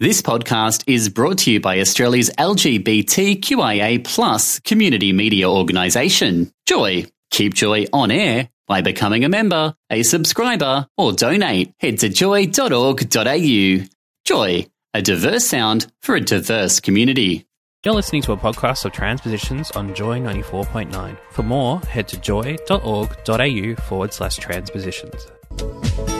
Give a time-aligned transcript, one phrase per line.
[0.00, 7.06] This podcast is brought to you by Australia's LGBTQIA plus community media organisation, Joy.
[7.30, 11.72] Keep Joy on air by becoming a member, a subscriber, or donate.
[11.78, 13.86] Head to joy.org.au.
[14.24, 17.46] Joy, a diverse sound for a diverse community.
[17.84, 21.16] You're listening to a podcast of transpositions on Joy 94.9.
[21.30, 26.13] For more, head to joy.org.au forward slash transpositions.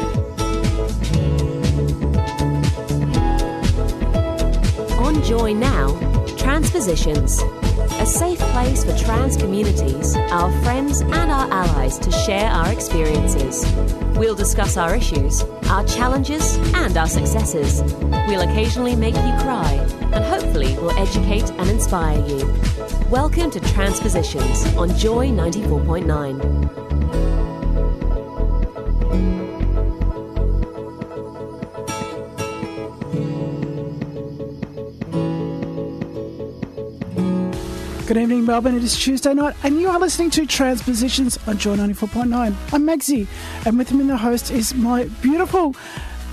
[5.24, 5.88] Joy Now,
[6.36, 7.40] Transpositions.
[7.98, 13.64] A safe place for trans communities, our friends, and our allies to share our experiences.
[14.18, 17.82] We'll discuss our issues, our challenges, and our successes.
[18.28, 19.72] We'll occasionally make you cry,
[20.12, 22.46] and hopefully, we'll educate and inspire you.
[23.08, 27.33] Welcome to Transpositions on Joy 94.9.
[38.14, 38.76] Good evening, Melbourne.
[38.76, 42.54] It is Tuesday night, and you are listening to Transpositions on Joy 94.9.
[42.72, 43.26] I'm Megsy,
[43.66, 45.74] and with me, in the host is my beautiful,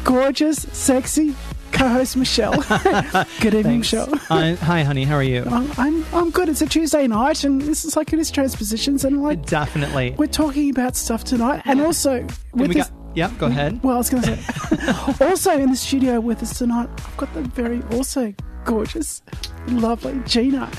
[0.04, 1.36] gorgeous, sexy
[1.72, 2.62] co host, Michelle.
[3.42, 3.94] Good evening, Thanks.
[3.94, 4.16] Michelle.
[4.28, 5.06] Hi, hi, honey.
[5.06, 5.44] How are you?
[5.46, 6.50] I'm, I'm, I'm good.
[6.50, 10.14] It's a Tuesday night, and this is like it is Transpositions, and like Definitely.
[10.20, 12.22] we're talking about stuff tonight, and also
[12.54, 12.90] with we this.
[12.90, 13.84] got, yeah, go mm, ahead.
[13.84, 17.34] Well, I was going to say, also in the studio with us tonight, I've got
[17.34, 19.22] the very also gorgeous,
[19.68, 20.70] lovely Gina.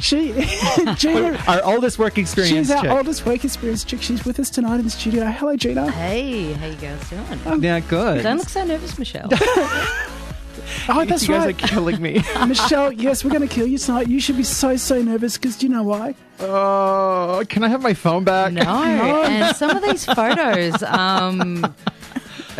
[0.00, 0.32] She,
[0.96, 2.68] Gina, Our oldest work experience.
[2.68, 2.90] she's our chick.
[2.90, 4.02] oldest work experience chick.
[4.02, 5.24] She's with us tonight in the studio.
[5.26, 5.90] Hello, Gina.
[5.90, 7.62] Hey, how you guys doing?
[7.62, 8.22] Yeah, good.
[8.22, 9.28] Don't look so nervous, Michelle.
[10.88, 11.28] Oh, that's right.
[11.28, 11.64] you guys right.
[11.64, 12.22] are killing me.
[12.46, 14.08] Michelle, yes, we're going to kill you tonight.
[14.08, 16.14] You should be so, so nervous because do you know why?
[16.38, 18.52] oh, can I have my phone back?
[18.52, 20.82] no, and some of these photos.
[20.84, 21.74] Um,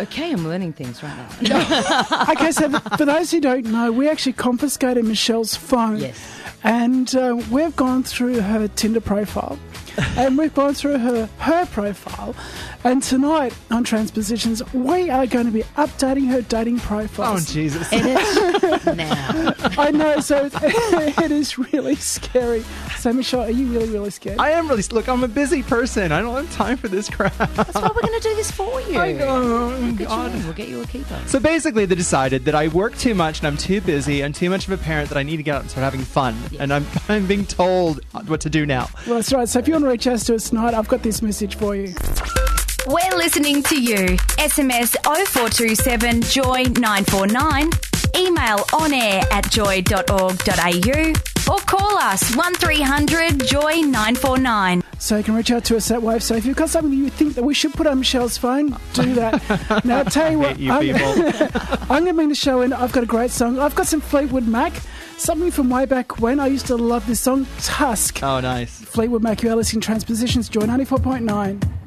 [0.01, 2.27] okay, I'm learning things right now.
[2.31, 5.97] Okay, so for those who don't know, we actually confiscated Michelle's phone.
[5.97, 6.19] Yes.
[6.63, 9.57] And uh, we've gone through her Tinder profile.
[9.97, 12.35] And we've gone through her her profile.
[12.83, 17.35] And tonight on Transpositions, we are going to be updating her dating profile.
[17.37, 17.39] Oh.
[17.39, 17.91] Jesus.
[17.93, 19.53] Edit now.
[19.77, 22.63] I know, so it is really scary.
[22.97, 24.39] So, Michelle, are you really, really scared?
[24.39, 24.81] I am really.
[24.91, 26.11] Look, I'm a busy person.
[26.11, 27.35] I don't have time for this crap.
[27.37, 28.97] That's why we're going to do this for you.
[28.97, 29.69] I know.
[29.69, 30.31] Look at oh, you.
[30.31, 30.43] God.
[30.45, 31.19] We'll get you a keeper.
[31.27, 34.23] So basically, they decided that I work too much and I'm too busy.
[34.23, 36.01] I'm too much of a parent that I need to get out and start having
[36.01, 36.35] fun.
[36.59, 38.89] And I'm, I'm being told what to do now.
[39.05, 39.47] Well, that's right.
[39.47, 41.75] So, if you want to reach out to us tonight, I've got this message for
[41.75, 41.93] you.
[42.87, 44.17] We're listening to you.
[44.37, 47.69] SMS 0427 Joy 949.
[48.15, 51.13] Email on air at joy.org.au
[51.51, 54.83] or call us 1300 Joy 949.
[54.99, 56.19] So you can reach out to us that way.
[56.19, 59.13] So if you've got something you think that we should put on Michelle's phone, do
[59.15, 59.81] that.
[59.85, 61.49] now, I'll tell you what, hate you I'm.
[61.81, 62.73] I'm going to bring the show in.
[62.73, 63.57] I've got a great song.
[63.57, 64.73] I've got some Fleetwood Mac,
[65.21, 66.39] something from way back when.
[66.39, 68.21] I used to love this song, Tusk.
[68.23, 68.81] Oh, nice.
[68.81, 71.80] Fleetwood Mac, you are listening Transpositions, Joy 94.9.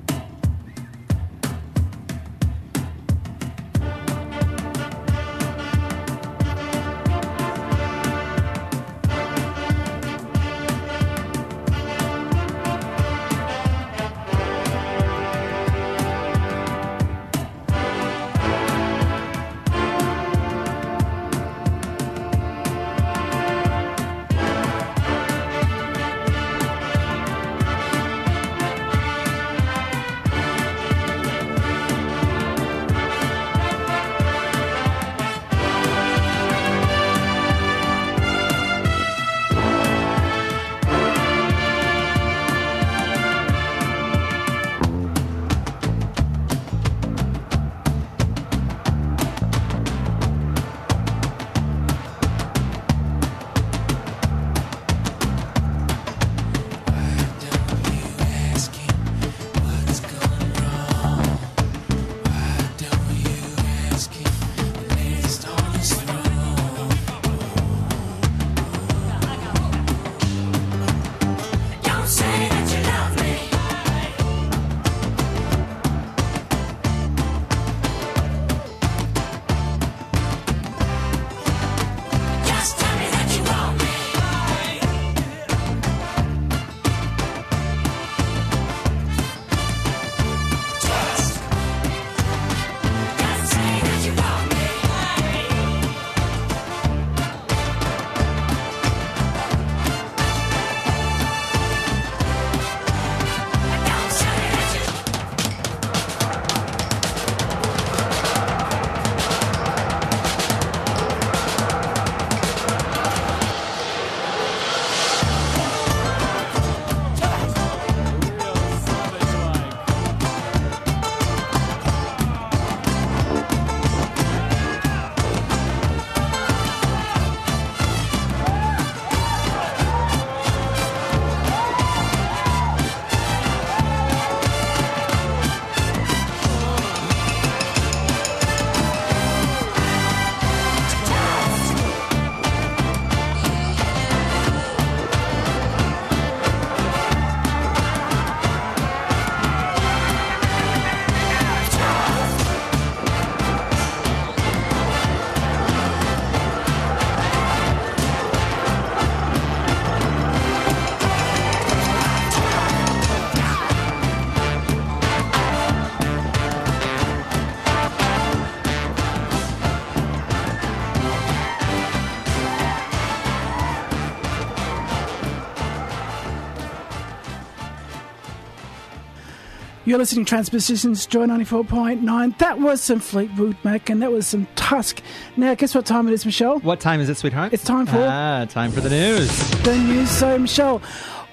[179.94, 182.38] You're listening to Transpositions, Joy 94.9.
[182.38, 185.00] That was some Fleetwood Mac and that was some Tusk.
[185.36, 186.58] Now, guess what time it is, Michelle?
[186.58, 187.52] What time is it, sweetheart?
[187.52, 189.28] It's time for- ah, time for the news.
[189.62, 190.10] The news.
[190.10, 190.82] So, Michelle,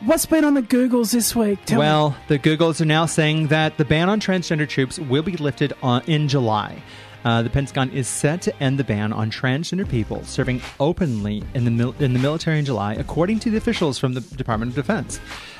[0.01, 1.57] what's been on the Googles this week?
[1.65, 1.79] Tell me.
[1.79, 5.73] well, the Googles are now saying that the ban on transgender troops will be lifted
[5.81, 6.83] on, in July.
[7.25, 11.65] Uh, the Pentagon is set to end the ban on transgender people serving openly in
[11.65, 14.75] the mil- in the military in July, according to the officials from the Department of
[14.75, 15.19] Defense.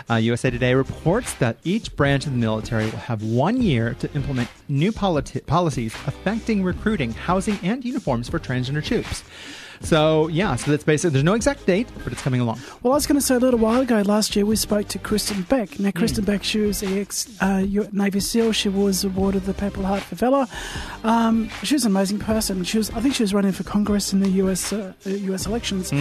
[0.10, 4.12] Uh, USA Today reports that each branch of the military will have one year to
[4.14, 9.24] implement new politi- policies affecting recruiting, housing, and uniforms for transgender troops.
[9.84, 12.60] So yeah, so that's basically there's no exact date, but it's coming along.
[12.84, 15.00] Well, I was going to say a little while ago, last year, we spoke to
[15.00, 15.80] Kristin Beck.
[15.80, 18.52] Now, Kristin Beck, she was the ex uh, Navy SEAL.
[18.54, 20.48] She was awarded the Purple Heart for Valor.
[21.04, 22.64] Um, she was an amazing person.
[22.64, 25.46] She was, I think she was running for Congress in the US, uh, uh, US
[25.46, 25.92] elections.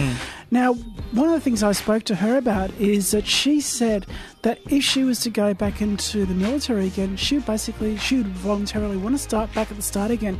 [0.51, 4.05] Now, one of the things I spoke to her about is that she said
[4.43, 8.17] that if she was to go back into the military again, she would basically, she
[8.17, 10.39] would voluntarily want to start back at the start again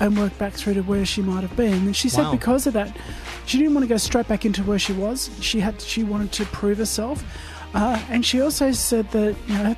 [0.00, 1.72] and work back through to where she might have been.
[1.86, 2.32] And she said Wow.
[2.32, 2.96] because of that,
[3.46, 5.30] she didn't want to go straight back into where she was.
[5.40, 7.24] She had she wanted to prove herself.
[7.74, 9.76] Uh, and she also said that you know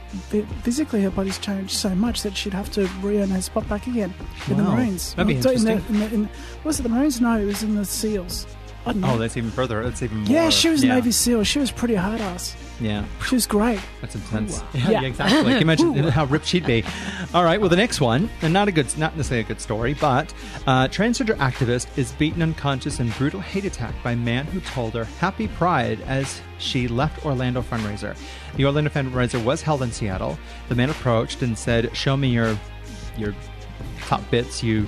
[0.62, 4.12] physically her body's changed so much that she'd have to re-earn her spot back again
[4.48, 5.14] in the Marines.
[5.14, 5.94] That'd be So in the- interesting.
[5.94, 6.28] in the- in-
[6.64, 7.20] was it the Marines?
[7.20, 8.46] No, it was in the SEALs.
[8.86, 9.14] I don't know.
[9.14, 9.82] Oh, that's even further.
[9.82, 10.28] That's even more.
[10.32, 10.94] yeah, she was yeah.
[10.94, 11.42] Navy SEAL.
[11.44, 12.54] She was pretty hard ass.
[12.80, 13.04] Yeah.
[13.26, 13.80] She was great.
[14.00, 14.62] That's intense.
[14.72, 14.90] Yeah.
[14.90, 15.52] Yeah, exactly.
[15.52, 16.84] You imagine how ripped she'd be?
[17.34, 17.60] All right.
[17.60, 20.32] Well, the next one, and not a good, not necessarily a good story, but
[20.66, 25.04] uh, transgender activist is beaten unconscious in brutal hate attack by man who told her
[25.04, 28.16] "Happy Pride" as she left Orlando fundraiser.
[28.56, 30.38] The Orlando fundraiser was held in Seattle.
[30.68, 32.56] The man approached and said, "Show me your
[33.16, 33.34] your
[34.02, 34.86] top bits, you."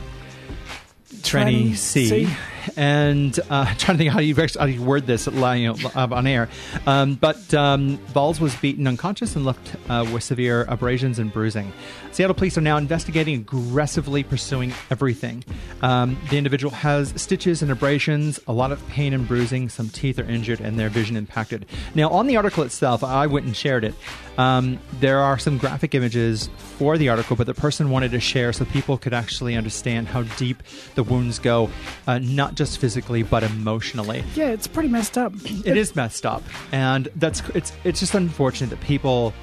[1.22, 2.37] Tranny C, C.
[2.76, 6.49] and uh, trying to think how you how you word this you know, on air.
[6.87, 11.72] Um, but um, Balls was beaten unconscious and left uh, with severe abrasions and bruising.
[12.12, 15.44] Seattle police are now investigating, aggressively pursuing everything.
[15.81, 19.69] Um, the individual has stitches and abrasions, a lot of pain and bruising.
[19.69, 21.67] Some teeth are injured and their vision impacted.
[21.94, 23.94] Now, on the article itself, I went and shared it.
[24.38, 28.52] Um, there are some graphic images for the article, but the person wanted to share
[28.52, 30.62] so people could actually understand how deep
[30.94, 31.68] the wounds go,
[32.06, 34.24] uh, not just physically but emotionally.
[34.34, 35.32] Yeah, it's pretty messed up.
[35.64, 39.34] It is messed up, and that's it's it's just unfortunate that people,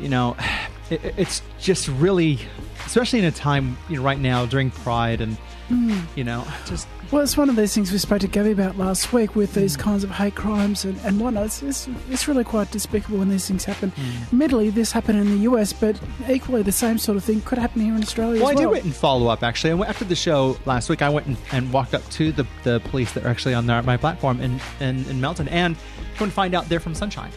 [0.00, 0.36] you know,
[0.90, 2.38] it, it's just really,
[2.86, 5.36] especially in a time you know right now during Pride and
[5.72, 6.02] Mm.
[6.16, 9.12] you know just Well, it's one of those things we spoke to Gabby about last
[9.12, 9.80] week with these mm.
[9.80, 11.46] kinds of hate crimes and, and whatnot.
[11.46, 13.90] It's, it's, it's really quite despicable when these things happen.
[13.92, 14.22] Mm.
[14.28, 15.98] Admittedly, this happened in the US, but
[16.28, 18.64] equally the same sort of thing could happen here in Australia Well, I as did
[18.64, 18.72] well.
[18.72, 19.72] went and follow up actually.
[19.72, 22.80] I after the show last week, I went and, and walked up to the, the
[22.86, 25.76] police that are actually on their, my platform in, in, in Melton and
[26.16, 27.30] couldn't find out they're from Sunshine.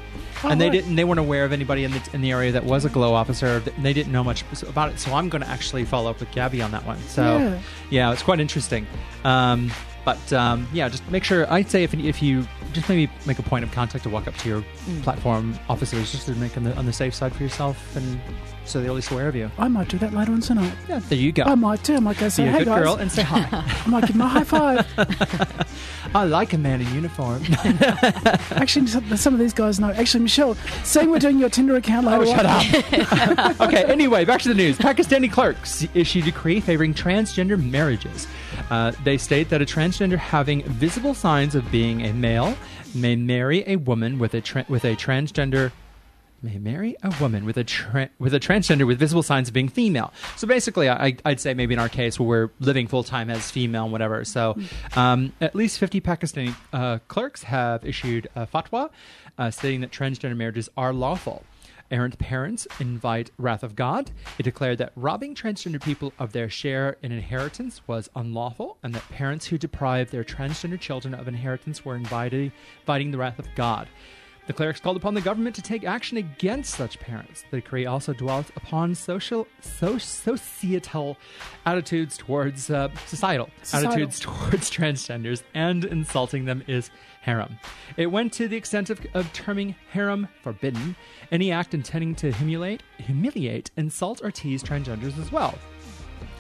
[0.44, 0.96] Oh, and they didn't.
[0.96, 3.60] They weren't aware of anybody in the, in the area that was a GLLO officer.
[3.60, 5.00] They didn't know much about it.
[5.00, 7.00] So I'm going to actually follow up with Gabby on that one.
[7.08, 7.60] So Yeah.
[7.90, 8.86] yeah, it's quite interesting.
[9.24, 9.72] Um,
[10.04, 11.52] but um, yeah, just make sure.
[11.52, 14.36] I'd say if if you just maybe make a point of contact to walk up
[14.38, 15.02] to your Mm.
[15.04, 18.20] platform officers, just to make on the on the safe side for yourself, and
[18.66, 19.50] so at least aware of you.
[19.58, 20.74] I might do that later on tonight.
[20.90, 21.44] Yeah, there you go.
[21.44, 21.96] I might do.
[21.96, 22.84] I might go say, Be a hey good guys.
[22.84, 23.48] girl and say hi.
[23.86, 24.86] I might give a high five.
[26.16, 27.44] I like a man in uniform.
[28.52, 29.92] Actually, some some of these guys know.
[29.92, 33.62] Actually, Michelle, saying we're doing your Tinder account later Oh, shut up.
[33.62, 34.78] okay, anyway, back to the news.
[34.78, 38.28] Pakistani clerks issued a decree favoring transgender marriages.
[38.70, 42.56] Uh, they state that a transgender having visible signs of being a male
[42.94, 45.72] may marry a woman with a tra- with a transgender
[46.46, 49.68] may marry a woman with a tra- with a transgender with visible signs of being
[49.68, 50.14] female.
[50.38, 53.52] So basically, I, I'd say maybe in our case where we're living full time as
[53.52, 54.24] female and whatever.
[54.24, 54.58] So
[54.96, 58.90] um, at least 50 Pakistani uh, clerks have issued a fatwa
[59.38, 61.44] uh, stating that transgender marriages are lawful.
[61.92, 64.10] Errant parents invite wrath of God.
[64.40, 69.08] It declared that robbing transgender people of their share in inheritance was unlawful, and that
[69.10, 73.88] parents who deprived their transgender children of inheritance were invited, inviting the wrath of God.
[74.48, 77.46] The clerics called upon the government to take action against such parents.
[77.50, 81.18] The decree also dwelt upon social, so, societal
[81.66, 83.92] attitudes towards uh, societal, Societal.
[83.92, 87.58] attitudes towards transgenders, and insulting them is haram.
[87.98, 90.96] It went to the extent of, of terming haram forbidden,
[91.32, 95.58] any act intending to humiliate, humiliate, insult, or tease transgenders as well.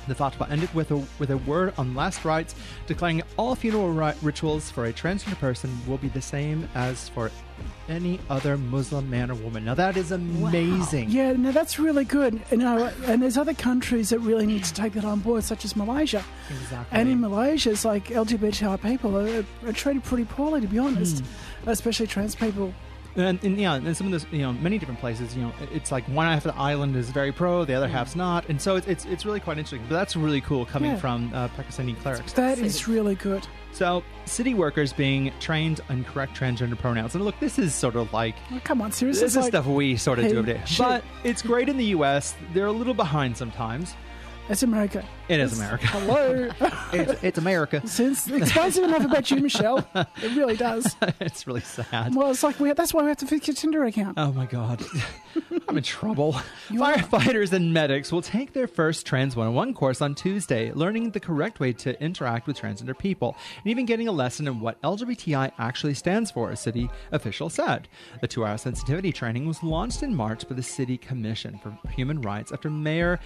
[0.07, 2.53] The fatwa ended with a with a word on last rites,
[2.85, 7.31] declaring all funeral ri- rituals for a transgender person will be the same as for
[7.89, 9.65] any other Muslim man or woman.
[9.65, 11.09] Now that is amazing.
[11.09, 12.39] Yeah, no, that's really good.
[12.51, 15.65] You know, and there's other countries that really need to take that on board, such
[15.65, 16.23] as Malaysia.
[16.49, 16.99] Exactly.
[16.99, 21.19] And in Malaysia, it's like LGBTI people are, are treated pretty poorly, to be honest,
[21.63, 21.69] Hmm.
[21.69, 22.73] especially trans people.
[23.15, 25.91] And, and yeah, and some of this, you know, many different places, you know, it's
[25.91, 28.75] like one half of the island is very pro, the other half's not, and so
[28.75, 29.81] it's it's, it's really quite interesting.
[29.89, 30.97] But that's really cool coming Yeah.
[30.97, 32.33] from uh, Pakistani clerics.
[32.33, 33.47] That is really good.
[33.71, 38.11] So, city workers being trained on correct transgender pronouns, and look, this is sort of
[38.13, 39.23] like Oh, come on, seriously.
[39.23, 40.61] this is like- stuff we sort of hey, do every day.
[40.65, 40.77] shit.
[40.79, 42.35] But it's great in the U.S.
[42.53, 43.93] They're a little behind sometimes.
[44.47, 45.03] It's America.
[45.27, 45.87] It is America.
[45.87, 46.49] Hello.
[46.93, 47.81] It's, it's America.
[47.87, 49.85] Since it explains enough about you, Michelle.
[49.95, 50.95] It really does.
[51.19, 52.15] it's really sad.
[52.15, 54.17] Well, it's like we, that's why we have to fix your Tinder account.
[54.17, 54.81] Oh my god.
[55.67, 56.39] I'm in trouble.
[56.69, 56.93] You are.
[56.93, 61.59] Firefighters and medics will take their first Trans 101 course on Tuesday, learning the correct
[61.59, 65.95] way to interact with transgender people, and even getting a lesson in what LGBTI actually
[65.95, 67.89] stands for, a city official said.
[68.21, 72.21] The two hour sensitivity training was launched in March by the City Commission for Human
[72.21, 73.19] Rights after Mayor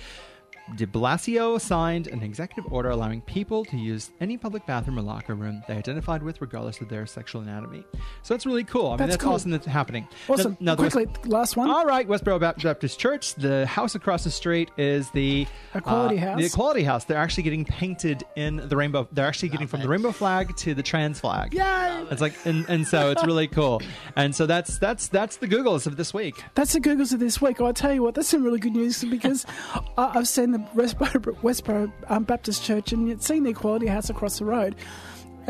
[0.75, 5.35] De Blasio signed an executive order allowing people to use any public bathroom or locker
[5.35, 7.83] room they identified with, regardless of their sexual anatomy.
[8.23, 8.87] So that's really cool.
[8.87, 9.33] I mean, That's that's, cool.
[9.33, 10.07] awesome that's happening.
[10.27, 10.57] Awesome.
[10.59, 11.69] Now- now the West- Quickly, last one.
[11.69, 13.35] all right, Westboro Baptist Church.
[13.35, 16.39] The house across the street is the Equality uh, House.
[16.39, 17.05] The Equality House.
[17.05, 19.07] They're actually getting painted in the rainbow.
[19.11, 21.53] They're actually getting from the rainbow flag to the trans flag.
[21.53, 22.05] Yay!
[22.11, 23.81] It's like, and, and so it's really cool.
[24.15, 26.43] And so that's that's that's the Googles of this week.
[26.55, 27.59] That's the Googles of this week.
[27.59, 29.45] I'll tell you what, that's some really good news because
[29.97, 34.39] I've seen the Westboro, Westboro um, Baptist Church and yet seen the Equality House across
[34.39, 34.75] the road.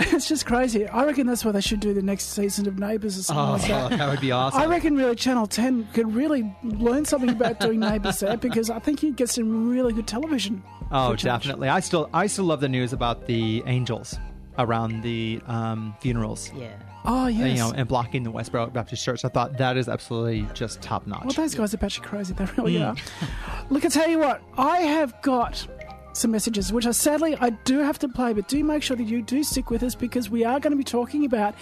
[0.01, 0.87] It's just crazy.
[0.87, 3.51] I reckon that's what they should do the next season of Neighbours or something Oh,
[3.79, 3.97] like that.
[3.97, 4.61] that would be awesome.
[4.61, 8.79] I reckon really Channel 10 could really learn something about doing Neighbours there because I
[8.79, 10.63] think you'd get some really good television.
[10.89, 11.67] Oh, definitely.
[11.67, 14.17] I still I still love the news about the angels
[14.57, 16.49] around the um, funerals.
[16.55, 16.71] Yeah.
[17.05, 17.49] Oh, And, yes.
[17.57, 19.23] You know, and blocking the Westboro Baptist Church.
[19.25, 21.23] I thought that is absolutely just top notch.
[21.25, 22.33] Well, those guys are batshit crazy.
[22.37, 22.83] They really Hmm.
[22.83, 22.95] are.
[23.69, 25.65] Look, I tell you what, I have got
[26.13, 29.03] some messages, which I sadly I do have to play, but do make sure that
[29.03, 31.55] you do stick with us because we are going to be talking about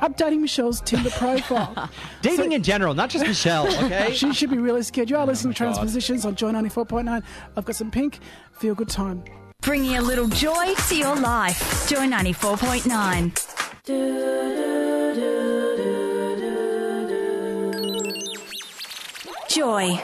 [0.00, 1.90] updating Michelle's Tinder profile.
[2.22, 3.66] Dating in general, not just Michelle.
[3.86, 4.12] Okay.
[4.14, 5.10] she should be really scared.
[5.10, 7.22] You are listening to Transpositions on Joy 94.9.
[7.56, 8.20] I've got some pink.
[8.52, 9.24] Feel good time.
[9.62, 11.88] Bringing a little joy to your life.
[11.88, 13.75] Joy 94.9.
[19.48, 20.02] Joy.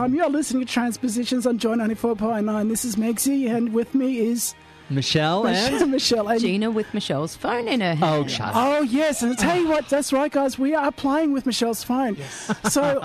[0.00, 0.14] Time.
[0.14, 2.68] You're listening to Transpositions on Joy 94.9.
[2.70, 4.54] This is Megsy, and with me is
[4.90, 6.28] Michelle and Michelle.
[6.28, 8.24] And Gina with Michelle's phone in her oh, hand.
[8.24, 8.52] oh, shut.
[8.54, 10.58] Oh yes, and I tell you what, that's right, guys.
[10.58, 12.16] We are playing with Michelle's phone.
[12.16, 12.54] Yes.
[12.70, 13.00] So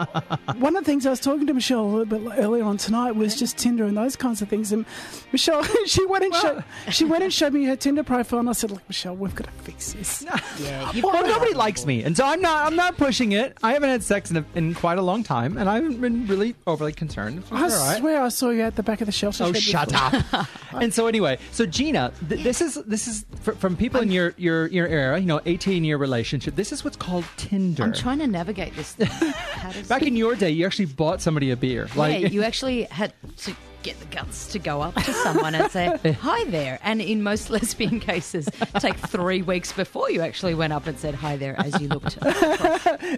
[0.58, 3.12] one of the things I was talking to Michelle a little bit earlier on tonight
[3.14, 4.72] was just Tinder and those kinds of things.
[4.72, 4.86] And
[5.32, 8.52] Michelle, she went and showed, she went and showed me her Tinder profile, and I
[8.52, 10.26] said, "Look, Michelle, we've got to fix this."
[10.60, 12.68] Yeah, you've Well, nobody likes me, and so I'm not.
[12.68, 13.58] I'm not pushing it.
[13.64, 16.28] I haven't had sex in, a, in quite a long time, and I haven't been
[16.28, 17.44] really overly concerned.
[17.52, 17.98] I all right.
[17.98, 19.46] swear I saw you at the back of the shelter.
[19.46, 20.40] Oh, shut before.
[20.40, 20.48] up!
[20.74, 24.34] and so anyway, so Gina, th- this is this is fr- from people in your
[24.38, 26.56] your your era, you know, eighteen year relationship.
[26.56, 27.84] This is what's called Tinder.
[27.84, 28.96] I'm trying to navigate this.
[29.90, 31.90] Back in your day, you actually bought somebody a beer.
[31.94, 33.54] Like yeah, you actually had to
[33.86, 36.80] get the guts to go up to someone and say, hi there.
[36.82, 41.14] And in most lesbian cases, take three weeks before you actually went up and said
[41.14, 42.18] hi there as you looked.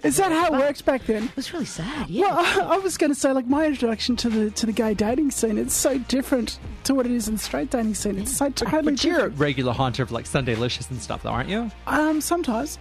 [0.04, 1.24] Is that how it works back then?
[1.24, 2.36] It was really sad, yeah.
[2.36, 4.92] Well, I, I was going to say, like my introduction to the to the gay
[4.92, 8.18] dating scene, it's so different to what it is in the straight dating scene.
[8.18, 11.30] It's so totally But you're a regular haunter of like Sunday Licious and stuff, though,
[11.30, 11.70] aren't you?
[11.86, 12.78] Um, sometimes,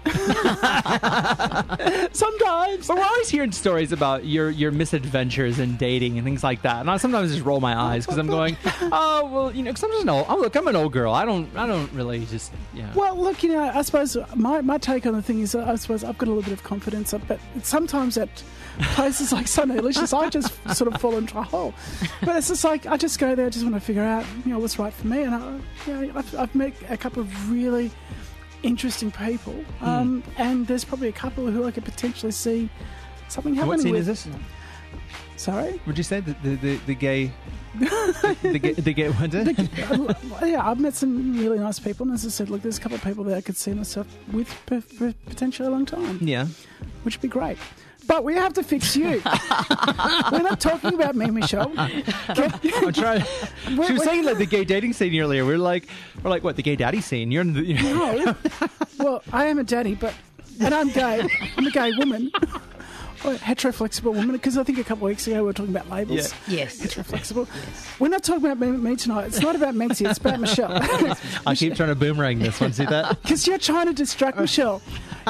[2.12, 2.88] sometimes.
[2.88, 6.82] But we're always hearing stories about your your misadventures in dating and things like that,
[6.82, 9.84] and I sometimes just roll my eyes because I'm going, oh well, you know, because
[9.84, 10.26] I'm just an old.
[10.30, 11.14] Oh look, I'm an old girl.
[11.14, 12.92] I don't I don't really just yeah.
[12.96, 16.04] Well, look, you know, I suppose my, my take on the thing is, I suppose
[16.04, 18.30] I've got a little bit of confidence, but sometimes at
[18.94, 21.74] places like Sunday Licious, I just sort of fall into a hole.
[22.24, 24.52] But it's just like I just go there, I just want to figure out, you
[24.54, 27.52] know, what's right for me, and I, you know, I've, I've met a couple of
[27.52, 27.92] really
[28.64, 29.86] interesting people, Hmm.
[29.86, 32.70] um, and there's probably a couple who I could potentially see
[33.30, 34.02] something happening what scene with.
[34.10, 34.28] is this?
[35.38, 35.80] Sorry.
[35.86, 37.32] Would you say the the the, the gay
[37.80, 40.50] the, the gay the gay is it?
[40.50, 42.96] yeah, I've met some really nice people, and as I said, look, there's a couple
[42.98, 46.18] of people that I could see myself with for, for potentially a long time.
[46.22, 46.48] Yeah.
[47.04, 47.58] which would be great.
[48.08, 49.22] But we have to fix you.
[50.32, 51.72] We're not talking about me, Michelle.
[51.78, 53.22] I'm trying.
[53.68, 55.46] she was we're- saying like the gay dating scene earlier.
[55.46, 55.88] We're like,
[56.24, 57.32] we're like, what the gay daddy scene?
[57.32, 57.64] You're in the.
[57.66, 58.36] You're, No.
[58.98, 60.14] Well, I am a daddy, but
[60.62, 61.28] and I'm gay.
[61.58, 62.32] I'm a gay woman.
[63.26, 65.76] Or a heteroflexible woman, because I think a couple of weeks ago we were talking
[65.76, 66.34] about labels.
[66.48, 66.58] Yeah.
[66.60, 66.78] yes.
[66.82, 67.48] Heteroflexible.
[68.00, 69.28] We're not talking about me, me tonight.
[69.28, 70.70] It's not about Megsy, it's about Michelle.
[71.46, 72.74] I keep trying to boomerang this one.
[72.74, 73.18] See that?
[73.28, 74.82] Because you're trying to distract Michelle.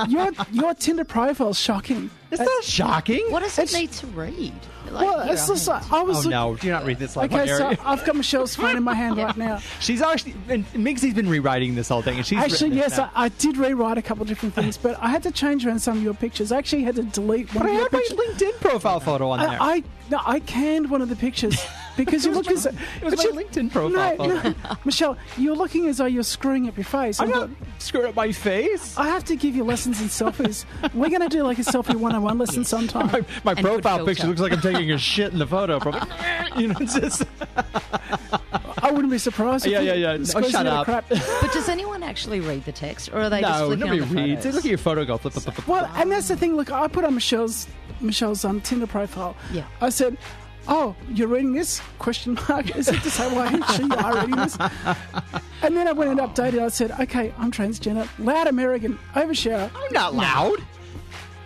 [0.10, 2.10] Your your Tinder profile's shocking.
[2.32, 3.26] It's not shocking.
[3.32, 4.54] What does it It's- need to read?
[4.92, 6.56] Like, Well, it's I'll just like, I was Oh look- no!
[6.56, 7.82] Do not read this like Okay, my so.
[7.86, 9.58] I've got Michelle's phone in my hand right now.
[9.80, 12.98] She's actually and Megsy's been rewriting this whole thing, and she's Actually, yes.
[13.00, 15.80] I, I did rewrite a couple of different things, but I had to change around
[15.80, 16.52] some of your pictures.
[16.52, 18.24] I actually had to delete one But I of your had my.
[18.26, 19.58] LinkedIn profile photo on there.
[19.62, 21.60] I, I no, I canned one of the pictures
[21.96, 25.88] because you look as it was my you- LinkedIn profile No, no, Michelle, you're looking
[25.88, 27.20] as though you're screwing up your face.
[27.20, 28.98] I'm I not screwing up my face.
[28.98, 30.66] I have to give you lessons in selfies.
[30.94, 33.08] We're going to do like a selfie 101 lesson sometime.
[33.44, 35.80] My, my profile picture looks like I'm taking a shit in the photo.
[35.80, 36.02] Probably,
[36.62, 37.24] you know, just
[38.88, 39.66] I wouldn't be surprised.
[39.66, 40.18] If yeah, yeah, yeah.
[40.18, 40.86] No, squeezed shut up.
[40.86, 41.06] Crap.
[41.42, 44.10] But does anyone actually read the text, or are they just no, flicking nobody on
[44.10, 44.44] the reads.
[44.44, 44.56] photos?
[44.56, 45.68] Look at your photo go flip, flip, flip, flip.
[45.68, 46.56] Well, and that's the thing.
[46.56, 47.68] Look, I put on Michelle's
[48.02, 49.36] Michelle's um, Tinder profile.
[49.52, 49.66] Yeah.
[49.82, 50.18] I said,
[50.68, 52.76] "Oh, you're reading this?" Question mark.
[52.76, 54.58] Is it to say why she you are reading this?
[55.62, 56.60] And then I went and updated.
[56.64, 60.60] I said, "Okay, I'm transgender, loud American, overshare." I'm not loud.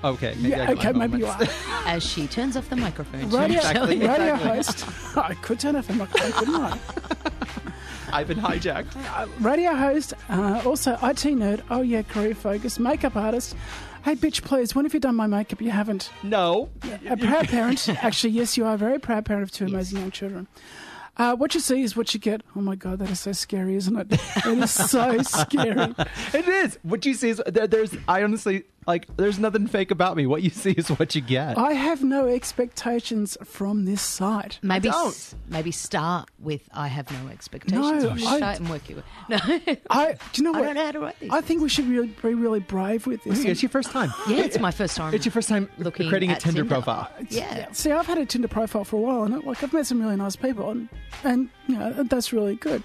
[0.04, 0.34] Okay.
[0.40, 1.40] Maybe I Yeah, got okay, my maybe you are.
[1.86, 3.30] As she turns off the microphone.
[3.30, 3.88] Radio, Michelle.
[3.88, 4.86] radio host.
[5.18, 6.80] I could turn off the microphone, couldn't I?
[8.14, 8.94] I've been hijacked.
[9.40, 11.62] Radio host, uh, also IT nerd.
[11.70, 13.56] Oh yeah, career focus, makeup artist.
[14.04, 14.74] Hey, bitch, please.
[14.76, 15.62] When have you done my makeup?
[15.62, 16.10] You haven't.
[16.24, 16.70] No.
[17.08, 17.88] A proud parent.
[18.04, 20.48] Actually, yes, you are a very proud parent of two amazing young children.
[21.18, 22.42] Uh, what you see is what you get.
[22.56, 24.12] Oh my god, that is so scary, isn't it?
[24.46, 25.94] It is so scary.
[26.34, 26.80] It is.
[26.84, 27.96] What you see is there, there's.
[28.08, 29.08] I honestly like.
[29.18, 30.26] There's nothing fake about me.
[30.26, 31.58] What you see is what you get.
[31.58, 34.60] I have no expectations from this site.
[34.62, 35.10] Maybe, Don't.
[35.10, 37.82] s- maybe start with I have no expectations.
[38.04, 39.04] No, and I- start and work your way.
[39.30, 39.38] No,
[39.90, 40.66] I, do you know I what?
[40.68, 41.30] don't know how to write these.
[41.32, 43.44] I think we should really, be really brave with this.
[43.46, 44.12] it's your first time.
[44.28, 45.14] yeah, it's my first time.
[45.14, 46.74] It's your first time Looking creating a at Tinder, Tinder.
[46.76, 47.10] profile.
[47.30, 47.72] Yeah.
[47.72, 50.16] See, I've had a Tinder profile for a while, and like I've met some really
[50.18, 50.90] nice people, and
[51.24, 52.84] and you know that's really good.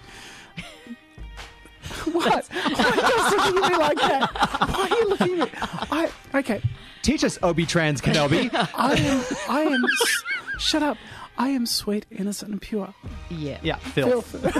[2.12, 2.46] what?
[2.46, 4.30] Why are you looking at me like that?
[4.68, 5.58] Why are you looking at me?
[5.90, 6.62] I okay.
[7.02, 8.50] Teach us, Obi Trans Kenobi.
[8.74, 9.24] I am.
[9.48, 9.84] I am.
[9.84, 10.24] s-
[10.58, 10.96] Shut up.
[11.38, 12.94] I am sweet, innocent, and pure.
[13.28, 13.58] Yeah.
[13.62, 14.22] yeah, Phil.
[14.22, 14.42] Filth.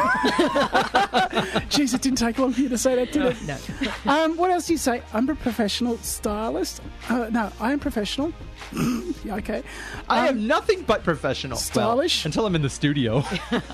[1.71, 3.37] Jeez, it didn't take long for you to say that, did it?
[3.47, 3.57] No.
[4.13, 5.03] Um, what else do you say?
[5.15, 6.83] I'm a professional stylist.
[7.09, 8.31] Uh, no, I am professional.
[9.25, 9.63] yeah, okay.
[10.11, 11.57] I Um, am nothing but professional.
[11.57, 12.27] Well, stylish.
[12.27, 13.25] until I'm in the studio.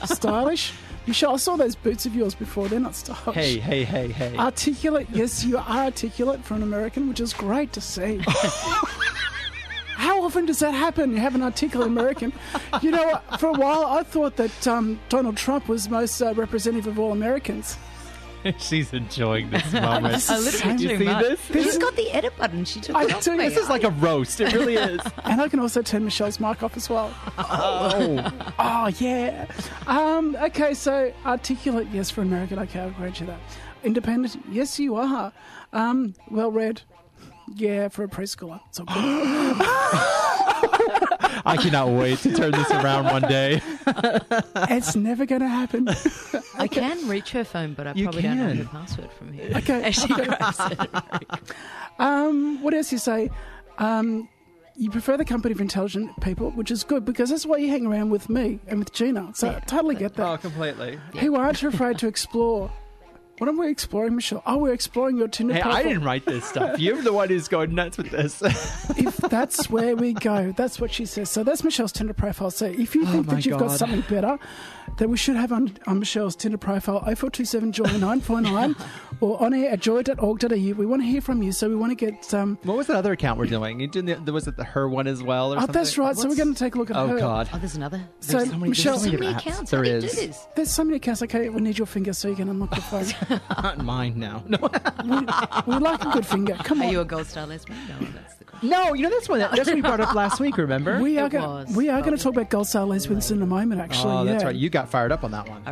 [0.05, 0.73] stylish.
[1.07, 2.69] Michelle, I saw those boots of yours before.
[2.69, 3.35] They're not stylish.
[3.35, 4.37] hey, hey, hey, hey.
[4.37, 5.09] Articulate.
[5.13, 8.19] Yes, you are articulate for an American, which is great to see.
[8.19, 8.87] How
[9.97, 11.13] How often does that happen?
[11.13, 12.33] You have an articulate American.
[12.81, 13.21] you know?
[13.39, 17.13] For a while, I thought that um, Donald Trump was most uh, representative of all
[17.13, 17.77] Americans.
[18.59, 20.15] She's enjoying this moment.
[20.15, 21.23] This A is little so- you too see much.
[21.25, 21.41] this?
[21.65, 22.65] She's got the edit button.
[22.65, 23.37] She took I it off do.
[23.37, 23.49] me.
[23.49, 24.41] This is like a roast.
[24.41, 25.01] It really is.
[25.25, 27.13] And I can also turn Michelle's mic off as well.
[27.39, 28.53] Oh.
[28.59, 29.47] Oh, yeah.
[29.87, 32.59] Um, okay, so articulate, yes, for American.
[32.61, 33.39] Okay, I'll grant you that.
[33.85, 35.33] Independent, yes, you are.
[35.73, 36.83] Um, well read,
[37.55, 38.61] yeah, for a preschooler.
[38.69, 39.67] It's all good.
[41.45, 43.61] I cannot wait to turn this around one day.
[44.71, 45.89] it's never going to happen.
[46.57, 48.57] I can reach her phone, but I You probably don't know can.
[48.59, 49.51] her password from here.
[49.57, 49.83] Okay.
[49.85, 50.91] As she grabs it.
[51.99, 53.31] Um, what else you say?
[53.79, 54.29] Um,
[54.77, 57.87] you prefer the company of intelligent people, which is good because that's why you hang
[57.87, 59.31] around with me and with Gina.
[59.35, 60.27] So I totally get that.
[60.27, 60.99] Oh, completely.
[61.21, 62.71] Who aren't afraid to explore?
[63.43, 64.41] What are we exploring, Michelle?
[64.47, 65.81] Oh, we're exploring your Tinder Hey, profile.
[65.81, 66.79] I didn't write this stuff.
[66.79, 68.41] You're the one who's going nuts with this.
[68.97, 71.29] if that's where we go, that's what she says.
[71.29, 72.53] So that's Michelle's Tinder profile.
[72.53, 74.39] So if you think Oh that you've got something better
[74.99, 78.77] that we should have on, on Michelle's Tinder profile, 0427 joy 949
[79.21, 81.51] or on air at joy.org.au, we want to hear from you.
[81.51, 82.33] So we want to get.
[82.33, 83.81] Um, what was that other account we're doing?
[83.81, 85.53] You did the, was it the her one as well?
[85.53, 85.73] Or oh, something?
[85.73, 86.17] that's right.
[86.17, 87.19] So we're going to take a look at Oh her.
[87.19, 87.49] God.
[87.53, 88.05] Oh, there's another.
[88.21, 89.71] So, There's so many- Michelle, there's So many accounts.
[89.73, 90.15] There How do you do is.
[90.15, 90.47] this?
[90.55, 91.23] there's so many accounts.
[91.23, 93.07] Okay, we need your finger so you can unlock the phone.
[93.63, 94.43] Not mine now.
[94.47, 94.59] No,
[95.67, 96.55] we like a good finger.
[96.65, 96.93] Come Are on.
[96.93, 97.79] you a gold star lesbian?
[97.89, 98.71] No, that's the question.
[98.71, 98.95] no.
[98.95, 99.41] You know that's one.
[99.41, 100.57] That's what we brought up last week.
[100.57, 100.99] Remember?
[101.03, 101.73] we are going.
[101.75, 103.81] We are going to talk about gold star lesbians in a moment.
[103.81, 104.49] Actually, oh, that's yeah.
[104.49, 104.57] right.
[104.57, 105.63] You got fired up on that one.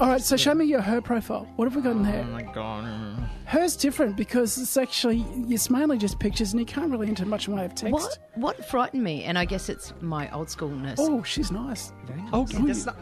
[0.00, 0.20] All right.
[0.20, 1.46] So show me your her profile.
[1.56, 2.24] What have we got in there?
[2.26, 3.28] Oh my God.
[3.46, 7.46] Hers different because it's actually it's mainly just pictures and you can't really enter much
[7.46, 7.92] in way of text.
[7.92, 10.96] What what frightened me, and I guess it's my old schoolness.
[10.98, 11.92] Oh, she's nice.
[12.32, 12.96] Okay, that's not.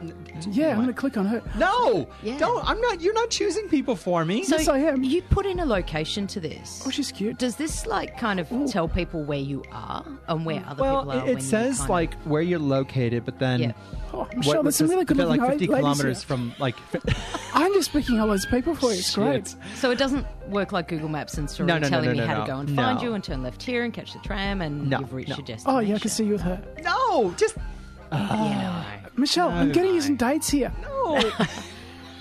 [0.51, 1.43] Yeah, I'm going to click on her.
[1.57, 2.39] No, Yeah.
[2.39, 2.69] don't.
[2.69, 3.01] I'm not.
[3.01, 4.43] You're not choosing people for me.
[4.43, 5.03] so yes, I am.
[5.05, 6.83] you put in a location to this.
[6.87, 7.39] Oh, she's cute.
[7.39, 11.13] Does this like kind of tell people where you are and where other well, people
[11.13, 11.17] are?
[11.19, 13.73] it, when it you says kind of- like where you're located, but then Yeah.
[14.15, 16.27] Oh, Michelle, there's some really good but looking like 50 ladies kilometers here.
[16.27, 16.77] from like.
[17.55, 18.99] I'm just picking all those people for you.
[18.99, 19.49] It's great.
[19.49, 19.57] Shit.
[19.77, 22.19] So it doesn't work like Google Maps and Story No, no, no, telling no, me
[22.21, 22.41] no, how no.
[22.45, 25.01] to go and find you and turn left here and catch the tram and No,
[25.01, 25.37] you've reached no.
[25.47, 26.63] your Oh, yeah, I can see you with her.
[26.83, 28.19] No, just Yeah.
[28.19, 28.87] Ah.
[29.17, 30.73] Michelle, I'm No, getting you I- some dates here.
[30.83, 31.21] no.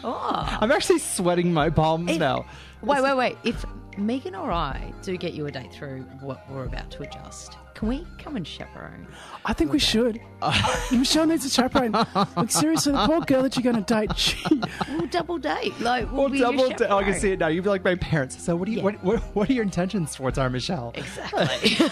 [0.04, 0.58] Oh.
[0.60, 2.46] I'm actually sweating my palms It- now.
[2.82, 3.38] Wait, wait, wait.
[3.44, 3.64] If
[3.98, 7.88] Megan or I do get you a date through what we're about to adjust, can
[7.88, 9.08] we come and chaperone?
[9.46, 10.22] I think we should.
[10.92, 11.94] Michelle needs a chaperone.
[12.38, 14.38] Look, seriously, the poor girl that you're going to date, she,
[14.90, 15.80] We'll double date.
[15.80, 16.70] Like, we'll Well, double.
[16.70, 17.48] Da- oh, I can see it now.
[17.48, 18.42] You'd be like my parents.
[18.42, 18.78] So, what do you?
[18.78, 18.84] Yeah.
[18.84, 20.92] What, what, what are your intentions towards our Michelle?
[20.96, 21.88] Exactly.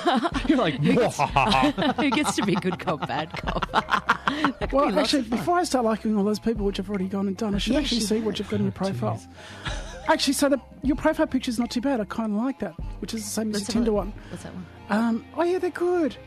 [0.48, 0.76] You're like.
[0.76, 3.68] Who gets to be good cop, bad cop?
[4.72, 7.36] Well, be actually, before I start liking all those people which I've already gone and
[7.36, 9.22] done, I should Yeah, actually see what you've got in your oh, profile.
[10.10, 12.02] Actually, so the, your profile picture is not too bad.
[12.02, 14.12] I kind of like that, which is the same as your Tinder one.
[14.30, 14.66] What's that one?
[14.90, 16.18] Um, oh yeah, they're good.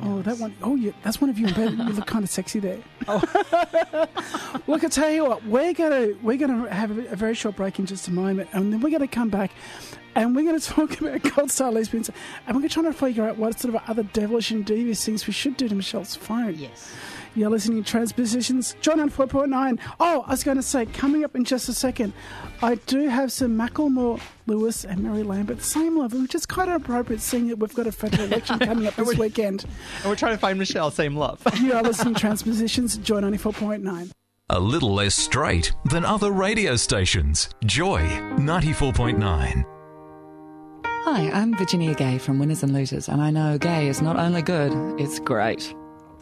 [0.00, 0.54] Oh, that one.
[0.62, 1.72] Oh, yeah, that's one of you in bed.
[1.72, 2.78] You look kind of sexy there.
[3.08, 3.22] Oh.
[4.66, 7.78] look, I tell you what, we're gonna we're gonna have a, a very short break
[7.78, 9.52] in just a moment, and then we're gonna come back,
[10.14, 12.10] and we're gonna talk about gold star lesbians,
[12.46, 15.26] and we're gonna try to figure out what sort of other devilish and devious things
[15.26, 16.54] we should do to Michelle's phone.
[16.54, 16.92] Yes.
[17.36, 19.78] You're listening to Transpositions, John on 4.9.
[20.00, 22.14] Oh, I was going to say, coming up in just a second,
[22.62, 26.80] I do have some Macklemore, Lewis, and Mary Lambert, same level, which is kind of
[26.80, 29.64] appropriate seeing that we've got a federal election coming up this weekend.
[30.00, 30.90] and we're trying to find Michelle.
[30.90, 31.42] Same love.
[31.60, 34.10] You are listening to Transpositions, Joy 94.9.
[34.48, 37.50] A little less straight than other radio stations.
[37.66, 38.00] Joy
[38.38, 39.64] 94.9.
[40.84, 44.40] Hi, I'm Virginia Gay from Winners and Losers, and I know gay is not only
[44.42, 45.74] good, it's great.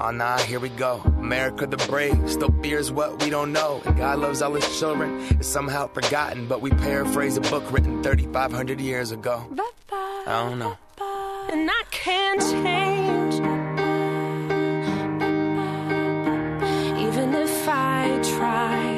[0.00, 1.00] Oh nah, here we go.
[1.18, 3.82] America the brave still fears what we don't know.
[3.84, 5.26] And God loves all his children.
[5.30, 9.44] It's somehow forgotten, but we paraphrase a book written 3,500 years ago.
[9.90, 10.76] I don't know.
[11.50, 13.34] and I can't change.
[17.00, 18.97] Even if I tried,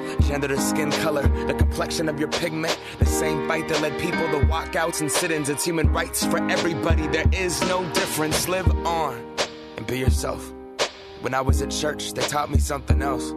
[0.21, 2.77] gender to skin color, the complexion of your pigment.
[2.99, 5.49] The same fight that led people to walkouts and sit ins.
[5.49, 7.07] It's human rights for everybody.
[7.07, 8.47] There is no difference.
[8.47, 9.23] Live on
[9.77, 10.53] and be yourself.
[11.21, 13.33] When I was at church, they taught me something else.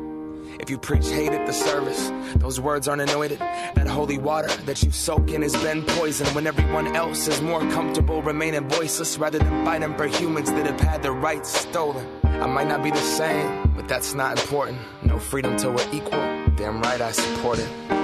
[0.61, 3.39] If you preach hate at the service, those words aren't anointed.
[3.41, 7.61] That holy water that you soak in has been poisoned when everyone else is more
[7.71, 12.07] comfortable remaining voiceless rather than fighting for humans that have had their rights stolen.
[12.25, 14.79] I might not be the same, but that's not important.
[15.03, 16.44] No freedom till we're equal.
[16.57, 18.04] Damn right I support it.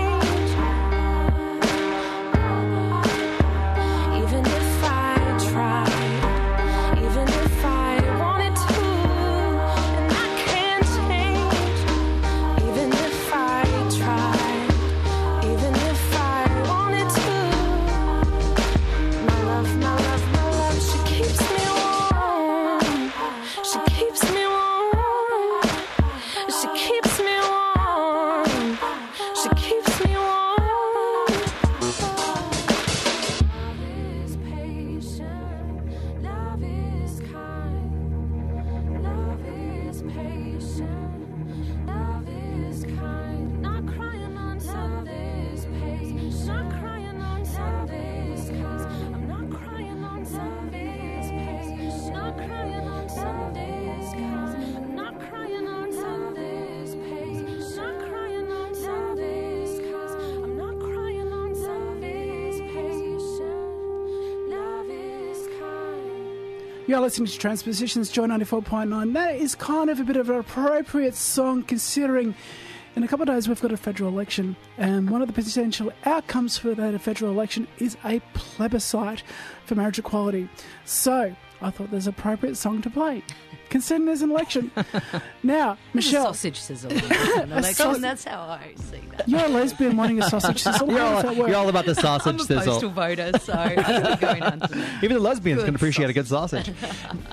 [67.01, 69.13] are listening to Transpositions, Joy 94.9.
[69.13, 72.35] That is kind of a bit of an appropriate song considering
[72.95, 75.91] in a couple of days we've got a federal election, and one of the potential
[76.05, 79.23] outcomes for that federal election is a plebiscite
[79.65, 80.47] for marriage equality.
[80.85, 83.23] So I thought there's an appropriate song to play.
[83.71, 84.69] Considering there's an election.
[85.43, 86.91] now, Michelle, sausage sizzle.
[86.91, 89.27] An election, sausage- That's how I see that.
[89.27, 90.89] you're a lesbian wanting a sausage sizzle.
[90.89, 91.47] You're How does all, that work?
[91.47, 92.73] you're all about the sausage I'm a sizzle.
[92.73, 94.85] postal voter, so it's going on to me.
[95.03, 96.69] Even the lesbians Good can appreciate a good sausage.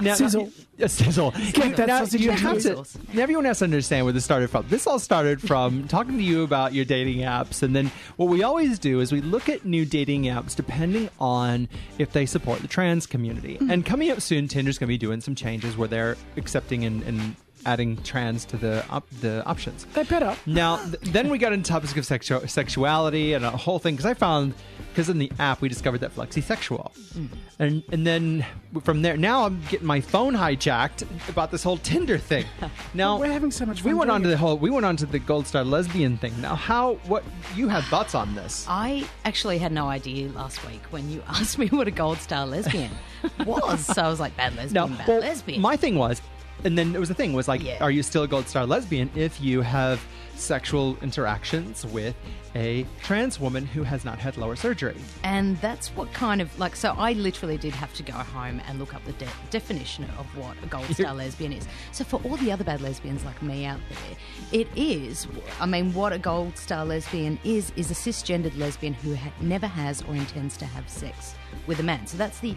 [0.00, 0.50] Now, Sizzle.
[0.80, 1.32] A sizzle.
[1.54, 2.62] Get that now, sausage you into have it.
[2.62, 4.64] to, everyone has to understand where this started from.
[4.68, 7.64] This all started from talking to you about your dating apps.
[7.64, 11.68] And then what we always do is we look at new dating apps depending on
[11.98, 13.54] if they support the trans community.
[13.56, 13.70] Mm-hmm.
[13.72, 17.02] And coming up soon, Tinder's going to be doing some changes where they're accepting and,
[17.02, 19.84] and adding trans to the op- the options.
[19.94, 20.36] They better.
[20.46, 24.06] Now, th- then we got into topics of sexu- sexuality and a whole thing because
[24.06, 24.54] I found
[24.90, 27.28] because in the app we discovered that flexisexual, mm.
[27.58, 28.44] and and then
[28.82, 32.44] from there now I'm getting my phone hijacked about this whole Tinder thing.
[32.94, 35.06] Now We're having so much we went on to the whole we went on to
[35.06, 36.32] the gold star lesbian thing.
[36.40, 37.22] Now how what
[37.54, 38.66] you had thoughts on this?
[38.68, 42.46] I actually had no idea last week when you asked me what a gold star
[42.46, 42.90] lesbian
[43.46, 43.84] was.
[43.86, 45.60] So I was like, bad lesbian, No, bad well, lesbian.
[45.60, 46.20] my thing was,
[46.64, 47.78] and then it was the thing was like, Yeah.
[47.82, 50.04] are you still a gold star lesbian if you have
[50.36, 52.14] sexual interactions with
[52.54, 54.96] a trans woman who has not had lower surgery?
[55.24, 56.76] And that's what kind of like.
[56.76, 60.26] So I literally did have to go home and look up the de- definition of
[60.36, 61.66] what a gold star lesbian is.
[61.92, 65.26] So for all the other bad lesbians like me out there, it is.
[65.60, 69.66] I mean, what a gold star lesbian is is a cisgendered lesbian who ha- never
[69.66, 71.34] has or intends to have sex
[71.66, 72.06] with a man.
[72.06, 72.54] So that's the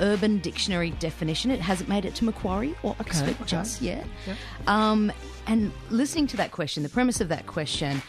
[0.00, 1.50] Urban Dictionary definition.
[1.50, 3.44] It hasn't made it to Macquarie or Oxford okay.
[3.46, 4.06] just yet.
[4.66, 5.12] Um,
[5.46, 8.02] and listening to that question, the premise of that question,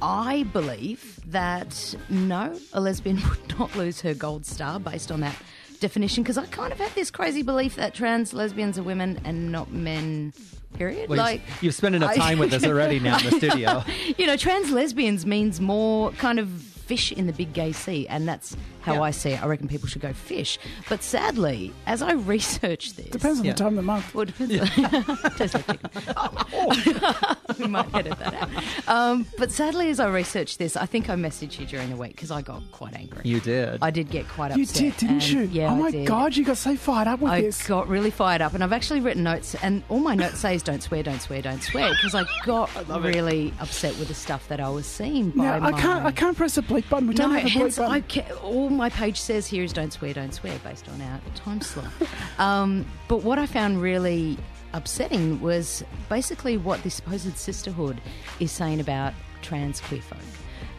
[0.00, 5.36] I believe that no, a lesbian would not lose her gold star based on that
[5.80, 9.52] definition because I kind of have this crazy belief that trans lesbians are women and
[9.52, 10.32] not men.
[10.74, 11.08] Period.
[11.08, 13.84] Well, like you've, you've spent enough I- time with us already now in the studio.
[14.18, 18.26] you know, trans lesbians means more kind of fish in the big gay sea, and
[18.26, 19.00] that's how Yeah.
[19.02, 19.42] I see it.
[19.42, 20.58] I reckon people should go fish.
[20.88, 23.52] But sadly, as I research this, Depends on Yeah.
[23.52, 24.14] the time of the month.
[24.14, 24.70] Well, it depends.
[25.38, 27.00] Tastes like chicken.
[27.58, 28.88] we might edit that out.
[28.88, 32.12] Um, but sadly, as I researched this, I think I messaged you during the week
[32.12, 33.22] because I got quite angry.
[33.24, 33.78] You did.
[33.82, 34.58] I did get quite upset.
[34.80, 35.40] You did, didn't and- you?
[35.44, 36.06] Yeah, oh I my did.
[36.06, 37.66] god, you got so fired up with I this.
[37.66, 40.62] got really fired up, and I've actually written notes, and all my notes say is
[40.62, 42.70] "Don't swear, don't swear, don't swear," because I got
[43.02, 45.30] really upset with the stuff that I was seeing.
[45.30, 46.04] By Now I can't.
[46.04, 47.08] I can't press the bleep button.
[47.08, 47.92] We don't no, have a bleep button.
[47.92, 51.20] I ca- all my page says here is "Don't swear, don't swear," based on our
[51.34, 51.90] time slot.
[52.38, 54.36] um, but what I found really
[54.72, 58.00] upsetting was basically what this supposed sisterhood
[58.40, 60.18] is saying about trans queer folk,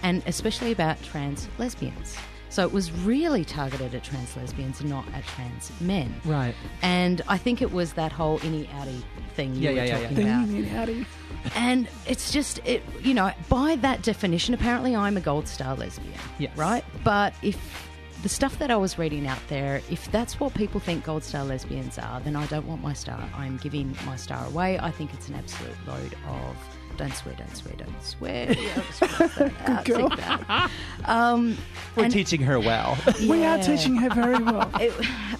[0.03, 2.17] and especially about trans lesbians.
[2.49, 6.15] So it was really targeted at trans lesbians, not at trans men.
[6.23, 6.55] Right.
[6.81, 9.01] And I think it was that whole innie outie
[9.36, 10.23] thing you Yeah, were yeah, yeah, talking yeah.
[10.43, 10.47] about.
[10.47, 11.05] Ding, howdy.
[11.53, 16.13] And it's just, it, you know, by that definition, apparently I'm a gold star lesbian.
[16.39, 16.55] Yes.
[16.58, 16.86] Right?
[17.03, 17.85] But if
[18.25, 21.43] the stuff that I was reading out there, if that's what people think gold star
[21.43, 23.21] lesbians are, then I don't want my star.
[23.35, 24.79] I'm giving my star away.
[24.79, 26.57] I think it's an absolute load of
[26.97, 28.51] don't swear, don't swear, don't swear.
[28.59, 30.69] Yeah, just cross that out, girl.
[31.05, 31.55] Um,
[31.95, 32.97] We're teaching her well.
[33.29, 34.71] We are teaching her very well.
[34.81, 34.91] it,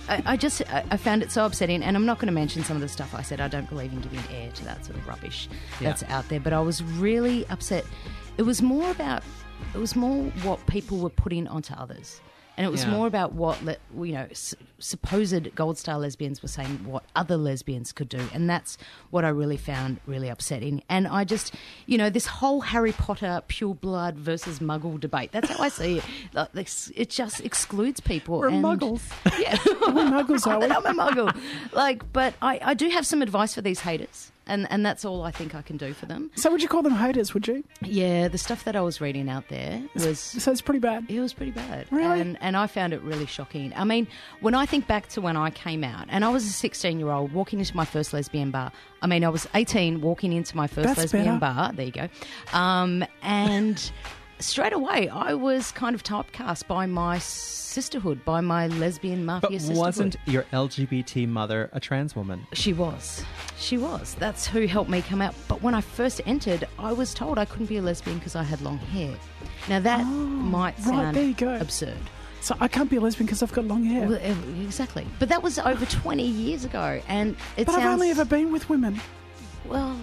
[0.08, 2.64] I, I just I, I found it so upsetting, and I'm not going to mention
[2.64, 3.42] some of the stuff I said.
[3.42, 5.50] I don't believe in giving air to that sort of rubbish
[5.82, 5.88] Yeah.
[5.90, 6.40] that's out there.
[6.40, 7.84] But I was really upset.
[8.38, 9.24] It was more about
[9.74, 12.22] it was more what people were putting onto others.
[12.58, 12.92] And it was Yeah.
[12.92, 17.36] more about what le- you know s- supposed gold star lesbians were saying what other
[17.38, 18.78] lesbians could do, and that's
[19.10, 20.82] what I really found really upsetting.
[20.88, 21.54] And I just,
[21.86, 25.32] you know, this whole Harry Potter pure blood versus Muggle debate.
[25.34, 26.04] That's how I see it.
[26.34, 28.40] Like, this- It just excludes people.
[28.40, 29.02] We're and- muggles.
[29.40, 30.66] yeah, We're muggles, are we?
[30.68, 31.36] I'm a muggle.
[31.74, 35.24] Like, but I, I do have some advice for these haters, and and that's all
[35.24, 36.32] I think I can do for them.
[36.36, 37.34] So would you call them haters?
[37.34, 37.64] Would you?
[37.82, 41.06] Yeah, the stuff that I was reading out there was So it's pretty bad.
[41.10, 41.88] it was pretty bad.
[41.92, 42.22] Really?
[42.22, 43.74] And, and I found it really shocking.
[43.76, 44.08] I mean,
[44.42, 47.12] when I think back to when I came out, and I was a 16 year
[47.12, 48.72] old walking into my first lesbian bar.
[49.02, 51.54] I mean, I was 18 walking into my first That's lesbian better.
[51.54, 51.74] bar.
[51.74, 52.10] There you go.
[52.54, 53.92] Um, and
[54.40, 59.60] straight away, I was kind of typecast by my sisterhood, by my lesbian But mafia
[59.60, 59.80] sisterhood.
[59.80, 62.46] wasn't your LGBT mother a trans woman?
[62.54, 63.24] She was.
[63.58, 64.16] She was.
[64.16, 65.36] That's who helped me come out.
[65.48, 68.44] But when I first entered, I was told I couldn't be a lesbian because I
[68.44, 69.14] had long hair.
[69.68, 71.56] Now, that oh, might Oh, right, sound there you go.
[71.56, 71.98] absurd.
[72.42, 74.08] So I can't be a lesbian because I've got long hair.
[74.08, 74.20] Well,
[74.62, 75.08] exactly.
[75.18, 77.02] But that was over 20 years ago.
[77.08, 77.86] And it but sounds.
[77.86, 79.02] I've only ever been with women.
[79.68, 79.98] Well,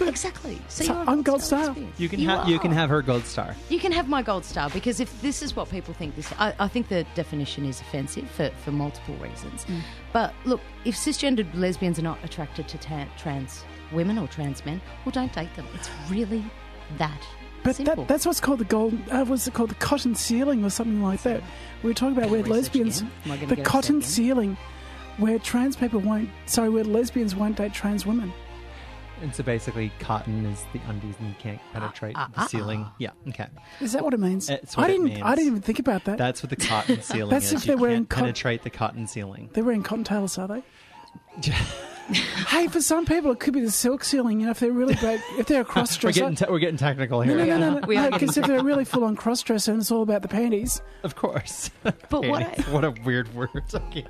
[0.00, 0.60] exactly.
[0.68, 1.76] So, So you're a I'm gold star star.
[1.98, 3.54] You can You have you can have her gold star.
[3.68, 6.54] You can have my gold star because if this is what people think this, I,
[6.58, 9.64] I think the definition is offensive for, for multiple reasons.
[9.66, 9.80] Mm.
[10.12, 14.80] But look, if cisgendered lesbians are not attracted to ta- trans women or trans men,
[15.04, 15.66] well, don't date them.
[15.74, 16.44] It's really
[16.98, 17.20] that
[17.62, 18.94] But that, that's what's called the gold.
[19.10, 19.70] Uh, what's it called?
[19.70, 21.42] The cotton ceiling or something like that.
[21.82, 23.00] We were talking about where lesbians.
[23.00, 23.12] again.
[23.24, 24.56] Am I gonna The cotton ceiling,
[25.18, 26.28] where trans people won't.
[26.46, 28.32] Sorry, where lesbians won't date trans women.
[29.22, 32.86] And so basically, cotton is the undies and you can't penetrate ah, the ah, ceiling.
[32.98, 33.46] Yeah, okay.
[33.80, 34.50] Is that what it means?
[34.50, 35.04] It's what I it didn't.
[35.06, 35.22] means.
[35.22, 36.18] I didn't even think about that.
[36.18, 37.52] That's what the cotton ceiling That's is.
[37.54, 39.50] if they're wearing can't cot- penetrate the cotton ceiling.
[39.52, 40.62] They're wearing cottontails, are they?
[42.48, 44.40] hey, for some people, it could be the silk ceiling.
[44.40, 46.76] You know, if they're really bad, if they're a cross We're getting te- we're getting
[46.76, 47.36] technical here.
[47.36, 48.18] no, no, no, We are no.
[48.18, 50.82] Because if they're a really full on cross dresser and it's all about the panties,
[51.02, 51.70] Of course.
[51.82, 53.50] But what I- what a weird word.
[53.72, 54.04] Okay.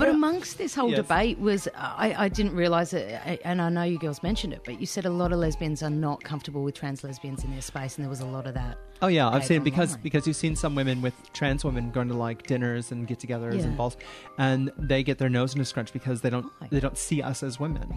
[0.00, 0.98] But amongst this whole Yes.
[1.00, 4.80] debate was, I, I didn't realise it, and I know you girls mentioned it, but
[4.80, 7.96] you said a lot of lesbians are not comfortable with trans lesbians in their space,
[7.96, 8.78] and there was a lot of that.
[9.02, 10.02] Oh yeah, I've seen it because online.
[10.02, 13.64] because you've seen some women with trans women going to like dinners and get-togethers Yeah.
[13.64, 13.96] and balls,
[14.38, 16.68] and they get their nose in a scrunch because they don't Why?
[16.70, 17.94] they don't see us as women,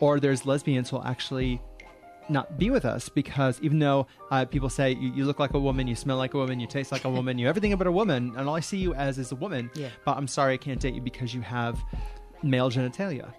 [0.00, 1.60] or there's lesbians who'll actually
[2.28, 5.60] not be with us because even though uh, people say you, you look like a
[5.60, 7.92] woman, you smell like a woman, you taste like a woman, you everything about a
[7.92, 9.70] woman, and all I see you as is a woman.
[9.74, 9.88] Yeah.
[10.04, 11.78] But I'm sorry, I can't date you because you have
[12.42, 13.32] male genitalia.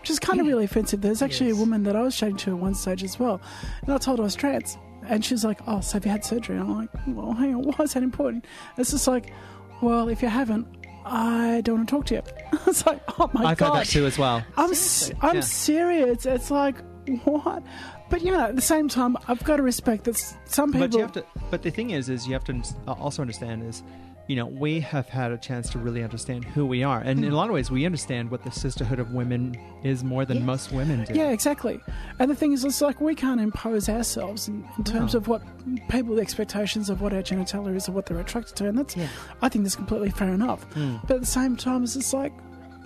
[0.00, 1.00] which is kind of really offensive.
[1.00, 1.56] There's actually Yes.
[1.58, 3.40] a woman that I was chatting to at one stage as well,
[3.82, 4.76] and I told her I was trans,
[5.06, 7.62] and she's like, "Oh, so have you had surgery?" And I'm like, "Well, hang on,
[7.76, 8.46] why is that important?"
[8.78, 9.32] It's just like,
[9.80, 10.66] "Well, if you haven't,
[11.04, 12.22] I don't want to talk to you."
[12.66, 13.50] it's like, "Oh my God.
[13.50, 14.44] I've had that too as well.
[14.56, 15.40] I'm s- I'm Yeah.
[15.42, 16.26] serious.
[16.26, 16.76] It's like
[17.24, 17.62] what?
[18.10, 20.88] But yeah, at the same time, I've got to respect that some people.
[20.88, 21.24] But you have to.
[21.50, 23.82] But the thing is, is you have to uh, also understand is
[24.28, 27.00] you know, we have had a chance to really understand who we are.
[27.00, 30.24] And in a lot of ways, we understand what the sisterhood of women is more
[30.24, 31.14] than most women do.
[31.14, 31.80] Yeah, exactly.
[32.18, 35.18] And the thing is, it's like we can't impose ourselves in, in terms No.
[35.18, 35.42] of what
[35.88, 38.68] people's expectations of what our genitalia is or what they're attracted to.
[38.68, 39.08] And that's, yeah.
[39.42, 40.62] I think that's completely fair enough.
[40.72, 40.96] Hmm.
[41.06, 42.32] But at the same time, it's just like,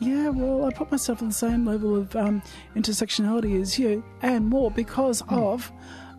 [0.01, 2.43] yeah, well, I put myself on the same level of um,
[2.75, 5.35] intersectionality as you and more because Hmm.
[5.35, 5.73] of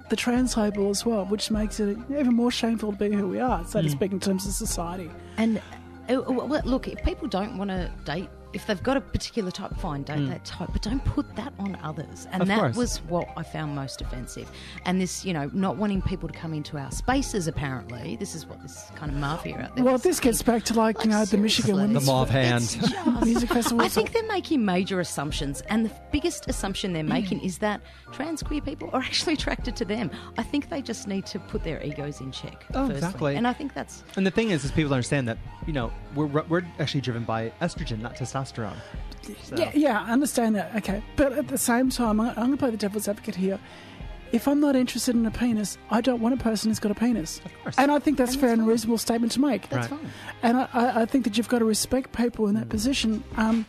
[0.10, 3.40] the trans label as well, which makes it even more shameful to be who we
[3.40, 3.92] are, so to Mm.
[3.92, 5.12] speak, in terms of society.
[5.38, 5.62] And
[6.10, 6.14] uh,
[6.64, 10.18] look, if people don't want to date, if they've got a particular type, fine, date
[10.18, 10.30] Mm.
[10.30, 12.28] that type, but don't put that on others.
[12.32, 12.76] And Of that course.
[12.76, 14.52] was what I found most offensive.
[14.86, 17.48] And this, you know, not wanting people to come into our spaces.
[17.48, 19.86] Apparently, this is what this kind of mafia out there.
[19.86, 21.88] Well, this gets back to like, you know, the Michigan seriously.
[21.88, 23.26] Women's The mauve hand.
[23.26, 23.82] Music Festival.
[23.86, 27.82] I think they're making major assumptions, and the biggest assumption they're making is that
[28.12, 30.10] trans queer people are actually attracted to them.
[30.38, 32.66] I think they just need to put their egos in check.
[32.74, 32.96] Oh, firstly.
[32.96, 33.36] exactly.
[33.36, 35.38] And I think that's And the thing is, is people understand that
[35.68, 38.47] you know we're we're actually driven by estrogen, not testosterone.
[39.44, 40.74] So- Yeah, yeah, I understand that.
[40.78, 43.60] Okay, but at the same time, I- I'm going to play the devil's advocate here.
[44.32, 46.96] If I'm not interested in a penis, I don't want a person who's got a
[46.96, 47.40] penis.
[47.46, 47.76] Of course.
[47.78, 49.70] And I think that's fair and reasonable statement to make.
[49.70, 50.00] That's Right.
[50.02, 50.12] fine.
[50.44, 53.24] And I, I I think that you've got to respect people in that position.
[53.38, 53.66] Um,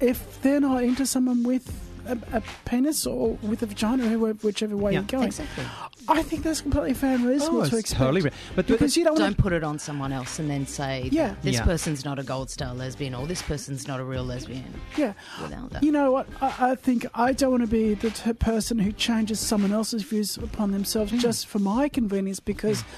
[0.00, 1.70] if they're not into someone with
[2.12, 5.00] a, a penis or with a vagina, whichever way Yeah.
[5.00, 5.64] you're going, Exactly.
[6.08, 7.98] I think that's completely fair and reasonable Oh, to it's expect.
[7.98, 11.08] totally re- but because you don't, don't put it on someone else and then say,
[11.12, 11.34] Yeah.
[11.42, 11.64] this Yeah.
[11.64, 14.64] person's not a gold star lesbian or this person's not a real lesbian.
[14.96, 15.12] Yeah.
[15.42, 15.82] Without that.
[15.82, 16.26] You know what?
[16.40, 20.02] I, I think I don't want to be the t- person who changes someone else's
[20.02, 21.18] views upon themselves hmm.
[21.18, 22.88] just for my convenience because, hmm.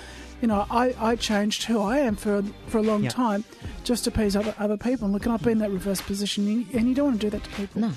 [0.43, 3.11] you know, I, I changed who I am for, for a long Yeah.
[3.11, 3.45] time
[3.85, 5.05] just to please other, other people.
[5.07, 7.27] And look, and I've been in that reverse position, and and you don't want to
[7.27, 7.81] do that to people.
[7.81, 7.91] No.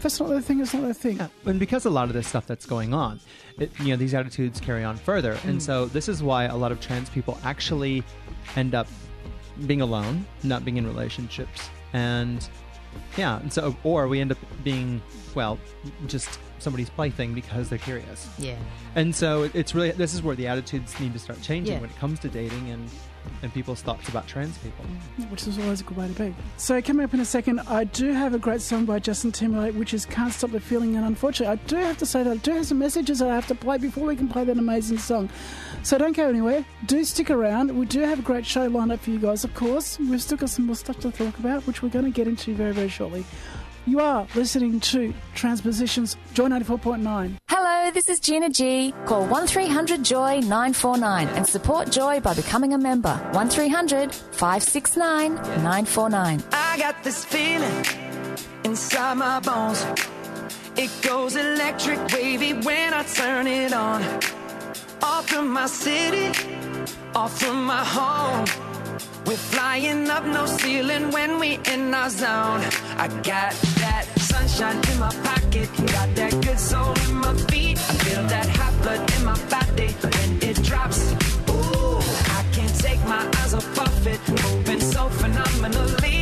[0.00, 1.20] If that's not their thing, it's not their thing.
[1.44, 3.20] and because a lot of this stuff that's going on,
[3.58, 5.62] it, you know, these attitudes carry on further, and Mm.
[5.62, 8.02] so this is why a lot of trans people actually
[8.56, 8.86] end up
[9.66, 12.48] being alone, not being in relationships, and
[13.18, 15.02] yeah, and so or we end up being
[15.34, 15.58] well,
[16.06, 18.26] just somebody's plaything because they're curious.
[18.38, 18.56] Yeah.
[18.94, 21.80] And so it- it's really this is where the attitudes need to start changing Yeah.
[21.82, 22.88] when it comes to dating and
[23.42, 24.84] and people people's thoughts about trans people.
[24.84, 25.30] Mm-hmm.
[25.30, 26.34] which is always a good way to be.
[26.56, 29.74] So, coming up in a second, I do have a great song by Justin Timberlake,
[29.74, 30.96] which is Can't Stop the Feeling.
[30.96, 33.34] And unfortunately, I do have to say that I do have some messages that I
[33.34, 35.30] have to play before we can play that amazing song.
[35.84, 36.64] So, don't go anywhere.
[36.86, 37.76] Do stick around.
[37.78, 39.98] We do have a great show lined up for you guys, of course.
[39.98, 42.54] We've still got some more stuff to talk about, which we're going to get into
[42.54, 43.24] very, very shortly.
[43.86, 47.36] You are listening to Transpositions, Joy 94.9.
[47.48, 48.92] Hello, this is Gina G.
[49.06, 53.14] Call 1300 Joy 949 and support Joy by becoming a member.
[53.32, 56.42] 1300 569 949.
[56.52, 57.84] I got this feeling
[58.64, 59.84] inside my bones.
[60.76, 64.02] It goes electric wavy when I turn it on.
[65.02, 66.28] Off from my city,
[67.14, 68.69] off from my home.
[69.30, 72.64] We're flying up no ceiling when we in our zone.
[72.98, 77.78] I got that sunshine in my pocket, got that good soul in my feet.
[77.78, 81.12] I feel that hot blood in my body when it drops.
[81.48, 82.00] Ooh,
[82.38, 86.19] I can't take my eyes off of it, moving so phenomenally.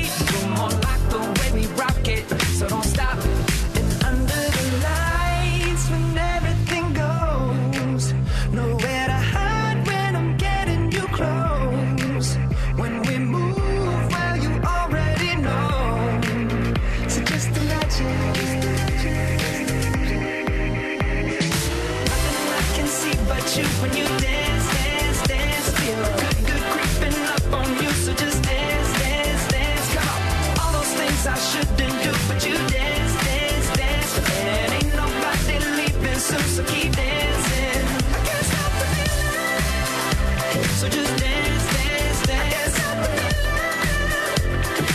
[38.11, 40.69] I can't stop the feeling.
[40.81, 42.77] So just dance, dance, dance.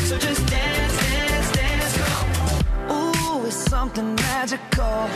[0.10, 1.96] So just dance, this, dance.
[2.92, 5.10] Ooh, it's something magical.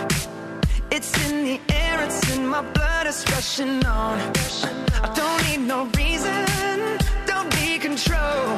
[0.89, 4.19] It's in the air, it's in my blood, it's rushing on.
[5.03, 6.45] I don't need no reason,
[7.25, 8.57] don't need control.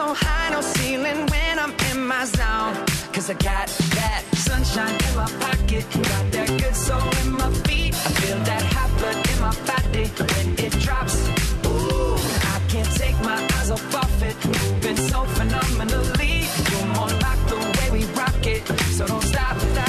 [0.00, 2.74] So high, no ceiling when I'm in my zone.
[3.12, 7.92] Cause I got that sunshine in my pocket, got that good soul in my feet.
[7.92, 11.28] I feel that hot blood in my body when it drops.
[11.66, 12.16] Ooh,
[12.54, 16.48] I can't take my eyes off of it, moving so phenomenally.
[16.70, 19.79] You're more like the way we rock it, so don't stop.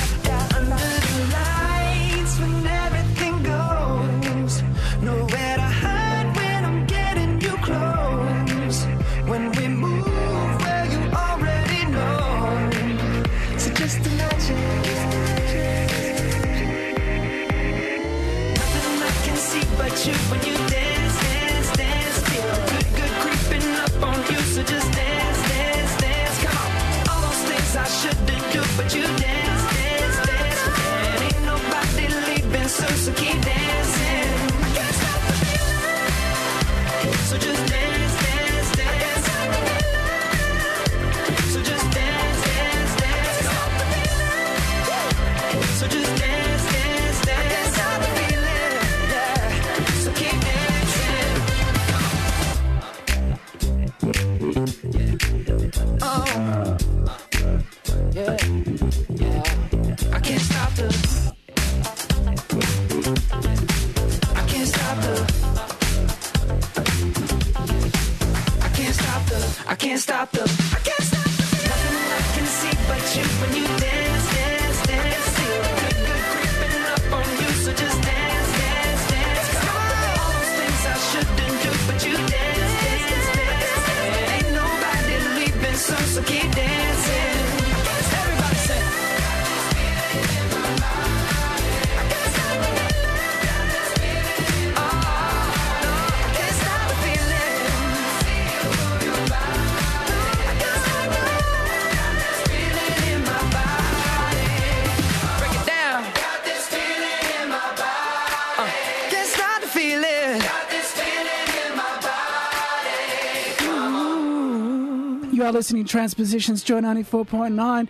[115.62, 117.88] Listening to Transpositions, Joy 94.9.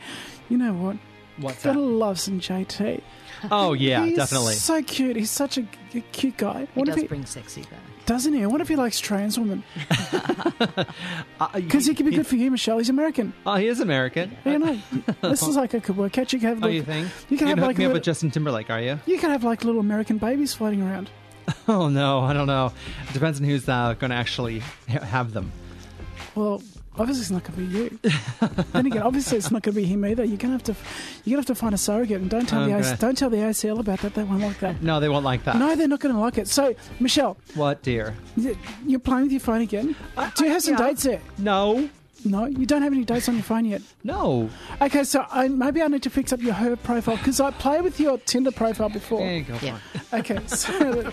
[0.49, 0.97] You know what?
[1.37, 1.85] What's Gotta that?
[1.85, 3.01] love some JT.
[3.49, 4.55] Oh yeah, He's definitely.
[4.55, 5.15] so cute.
[5.15, 5.65] He's such a,
[5.95, 6.67] a cute guy.
[6.73, 7.77] He What if does he, bring sexy though.
[8.05, 8.43] doesn't he?
[8.43, 9.63] I wonder if he likes trans women.
[11.39, 12.77] Uh, Because he could be good for you, Michelle.
[12.77, 13.33] He's American.
[13.45, 14.37] Oh, he is American.
[14.45, 14.77] You know,
[15.21, 16.31] this is like a could work out.
[16.33, 17.07] You can have, Oh, like, you think?
[17.29, 18.81] You can You're have gonna like hook me a up little, with Justin Timberlake, are
[18.81, 18.99] you?
[19.07, 21.09] you can have like little American babies floating around.
[21.67, 22.71] Oh no, I don't know.
[23.09, 25.51] It depends on who's uh, going to actually ha- have them.
[26.35, 26.61] Well,
[26.97, 27.99] obviously it's not going to be you.
[28.73, 30.23] then again, obviously it's not going to be him either.
[30.23, 30.75] You're going to have to,
[31.23, 32.95] you're going to have to find a surrogate, and don't tell the oh, Okay.
[32.99, 34.13] Don't tell the ACL about that.
[34.13, 34.81] They won't like that.
[34.81, 35.57] No, they won't like that.
[35.57, 36.47] No, they're not going to like it.
[36.47, 38.15] So, Michelle, What, dear?
[38.85, 39.95] you're playing with your phone again.
[40.35, 40.87] Do you have some yeah.
[40.87, 41.21] dates there?
[41.37, 41.89] No.
[42.23, 43.81] No, you don't have any dates on your phone yet.
[44.03, 44.49] No.
[44.79, 47.81] Okay, so I, maybe I need to fix up your her profile because I played
[47.81, 49.19] with your Tinder profile before.
[49.19, 49.57] There you go.
[49.61, 49.79] Yeah.
[50.13, 51.11] Okay, so,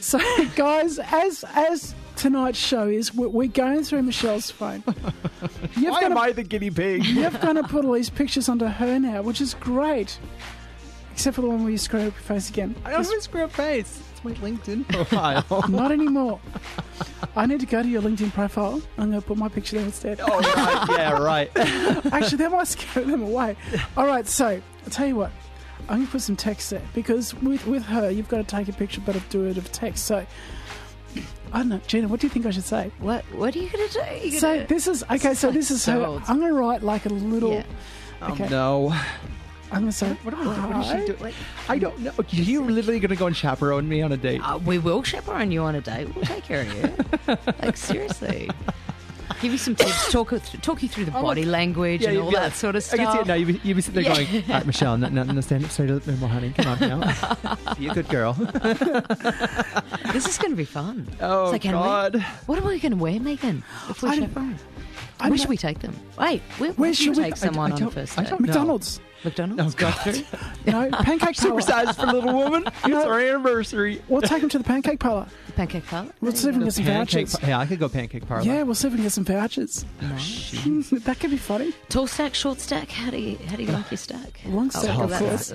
[0.00, 0.18] so
[0.56, 4.84] guys, as as tonight's show is, we're, we're going through Michelle's phone.
[5.76, 7.04] You've Why got am to, I the guinea pig?
[7.06, 10.18] you've got to put all these pictures onto her now, which is great.
[11.12, 12.74] Except for the one where you screw up your face again.
[12.84, 14.02] I don't a screw up face.
[14.12, 15.64] It's my LinkedIn profile.
[15.68, 16.40] Not anymore.
[17.36, 18.82] I need to go to your LinkedIn profile.
[18.98, 20.20] I'm going to put my picture there instead.
[20.22, 20.88] oh, right.
[20.90, 21.50] Yeah, right.
[22.12, 23.56] Actually, that might scare them away.
[23.96, 25.30] All right, so I'll tell you what.
[25.88, 28.68] I'm going to put some text there because with, with her, you've got to take
[28.68, 30.04] a picture, but do it of text.
[30.04, 30.24] So,
[31.52, 31.80] I don't know.
[31.86, 32.90] Gina, what do you think I should say?
[33.00, 34.28] What What are you gonna do?
[34.28, 35.34] You So gonna- this is okay.
[35.34, 36.06] So this is So her.
[36.06, 36.22] old.
[36.28, 37.52] I'm going to write like a little.
[37.52, 37.64] Yeah.
[38.22, 38.48] Okay.
[38.48, 38.92] No.
[39.72, 40.12] I'm going to say.
[40.22, 41.00] What, am I, what is hi.
[41.06, 41.34] she doing?
[41.68, 42.12] I don't know.
[42.18, 44.40] Are you literally going to go and chaperone me on a date?
[44.44, 46.12] Uh, we will chaperone you on a date.
[46.14, 47.36] We'll take care of you.
[47.62, 48.50] like seriously.
[49.40, 50.10] Give you some tips.
[50.12, 53.00] Talk talk you through the body language and all that like- sort of stuff.
[53.00, 53.14] I stuff.
[53.14, 53.34] can see it now.
[53.34, 54.24] You'd be, you'd be sitting there Yeah.
[54.30, 56.52] going, All right, Michelle, no, no, no, stand up straight a little bit more, honey.
[56.56, 57.74] Come on now.
[57.78, 58.34] Be a good girl.
[60.12, 61.06] This is going to be fun.
[61.20, 62.16] Oh, So can we- God.
[62.46, 63.62] what are we going to wear, Megan?
[63.88, 65.94] If we I don't- I Where don't- should we take them?
[66.18, 68.18] Wait, where, Where where should should we we- take I- someone I on a first
[68.18, 68.30] I date?
[68.30, 68.46] don't know.
[68.46, 69.00] McDonald's.
[69.24, 69.74] McDonald's.
[69.74, 70.24] Oh, God.
[70.66, 71.60] No, pancake parlor.
[71.60, 72.64] Supersized for little woman.
[72.84, 74.02] It's our anniversary.
[74.08, 75.26] We'll take them to the pancake parlor.
[75.46, 76.10] The Pancake parlor.
[76.20, 77.36] We'll see if we can get some Pancake vouchers.
[77.40, 78.44] par- yeah, I could go pancake parlor.
[78.44, 79.84] Yeah, we'll see if we can get some vouchers.
[80.02, 80.50] Nice.
[80.90, 81.72] that could be funny.
[81.88, 82.90] Tall stack, short stack.
[82.90, 84.40] How do you how do you like your stack?
[84.46, 85.52] Long stack, of course.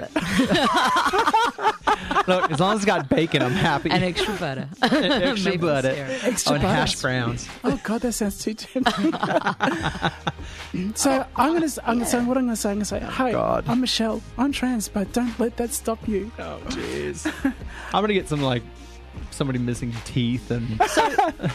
[2.27, 3.89] Look, as long as it's got bacon, I'm happy.
[3.91, 4.67] And extra butter.
[4.81, 5.93] extra Maple butter.
[5.95, 6.23] syrup.
[6.23, 6.75] Extra oh, and butter.
[6.75, 7.47] hash browns.
[7.63, 9.13] Oh God, that sounds too tempting.
[10.95, 12.69] so I'm gonna, s- I'm gonna say what I'm gonna say.
[12.71, 13.69] I'm gonna say, hey, God.
[13.71, 14.21] I'm Michelle.
[14.37, 16.31] I'm trans, but don't let that stop you.
[16.39, 17.25] Oh, jeez.
[17.93, 18.63] I'm gonna get some like
[19.31, 20.79] somebody missing teeth and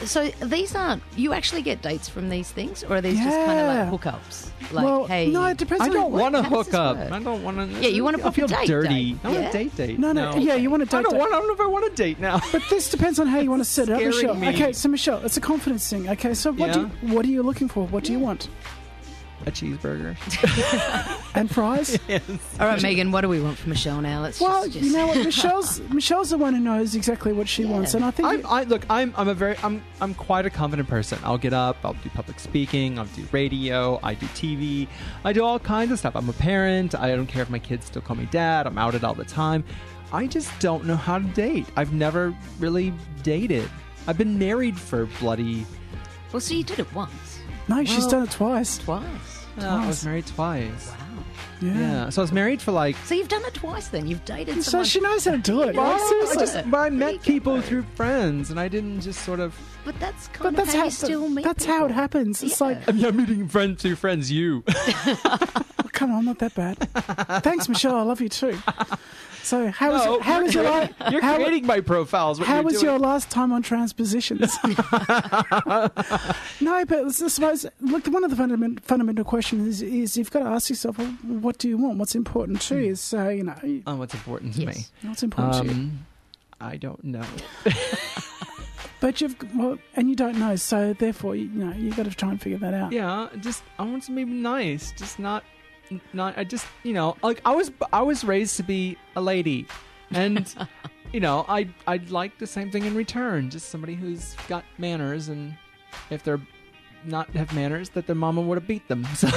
[0.06, 1.02] So these aren't.
[1.16, 4.50] You actually get dates from these things, or are these just kind of like hookups?
[4.72, 5.82] Like, well, hey, no, it depends.
[5.82, 6.96] I on don't what- want to how does hook this up.
[6.96, 7.12] work?
[7.12, 7.80] I don't want to.
[7.80, 8.88] Yeah, you want a I proper feel date dirty.
[9.12, 9.18] date.
[9.24, 9.48] I want Yeah?
[9.48, 9.98] a date date.
[9.98, 10.96] No, no, yeah, you want a date.
[10.98, 11.18] I don't date.
[11.18, 11.32] want.
[11.32, 12.40] I don't know if I want a date now.
[12.52, 14.34] But this depends on how you want to set it up, Scaring Michelle.
[14.36, 14.48] me.
[14.48, 16.08] Okay, so Michelle, it's a confidence thing.
[16.08, 17.86] Okay, so what do you, what are you looking for?
[17.88, 18.48] What do you want?
[19.46, 20.16] A cheeseburger.
[21.32, 21.96] And fries?
[22.58, 24.20] All right, Megan, what do we want from Michelle now?
[24.20, 27.48] Let's Well, just, just you know what, Michelle's Michelle's the one who knows exactly what
[27.48, 28.82] she wants, and I think I'm, I look.
[28.90, 29.14] I'm.
[29.16, 29.56] I'm a very.
[29.62, 29.80] I'm.
[30.00, 31.20] I'm quite a confident person.
[31.22, 31.76] I'll get up.
[31.84, 32.98] I'll do public speaking.
[32.98, 34.00] I'll do radio.
[34.02, 34.88] I do TV.
[35.24, 36.16] I do all kinds of stuff.
[36.16, 36.96] I'm a parent.
[36.96, 38.66] I don't care if my kids still call me dad.
[38.66, 39.62] I'm outed all the time.
[40.12, 41.66] I just don't know how to date.
[41.76, 43.70] I've never really dated.
[44.08, 45.64] I've been married for bloody.
[46.32, 47.29] Well, so you did it once,
[47.70, 48.78] no, she's done it twice.
[48.78, 49.04] twice.
[49.58, 50.04] Yeah, I was Twice.
[50.04, 50.88] married twice.
[50.88, 50.96] Wow.
[51.60, 52.08] Yeah.
[52.08, 52.96] So I was married for like.
[53.04, 54.06] So you've done it twice then.
[54.06, 54.86] You've dated So someone.
[54.86, 55.74] she knows how to do it.
[55.76, 59.40] Well, Like, I just, but I met people through friends, and I didn't just sort
[59.40, 59.54] of.
[59.84, 62.42] But that's kind But of that's how, how, you still meet that's how it happens.
[62.42, 64.30] It's like, I mean, I'm meeting friends through friends.
[64.32, 64.62] You.
[64.68, 66.76] oh, come on, not that bad.
[67.42, 67.96] Thanks, Michelle.
[67.96, 68.56] I love you too.
[69.42, 72.38] So how was No, it, how was your you're, you're how, creating my profiles.
[72.38, 72.84] What how was doing.
[72.86, 74.56] your last time on transpositions?
[74.64, 74.74] no,
[76.84, 78.06] but I suppose look.
[78.06, 81.58] One of the fundament, fundamental questions is, is you've got to ask yourself, well, what
[81.58, 81.98] do you want?
[81.98, 82.94] What's important to you?
[82.96, 84.76] So you know, Oh, what's important to Yes.
[85.02, 85.08] me?
[85.08, 85.70] what's important to you?
[85.80, 86.06] Um,
[86.60, 87.24] I don't know.
[89.00, 92.14] But you've well, and you don't know, so therefore, you, you know, you've got to
[92.14, 92.92] try and figure that out.
[92.92, 95.42] Yeah, just I want to be nice, just not,
[96.12, 96.36] not.
[96.38, 99.66] I just you know, like I was, I was raised to be a lady,
[100.10, 100.52] and
[101.12, 103.50] you know, I I'd like the same thing in return.
[103.50, 105.54] Just somebody who's got manners, and
[106.10, 106.40] if they're
[107.04, 109.06] not have manners, that their mama would have beat them.
[109.14, 109.28] So,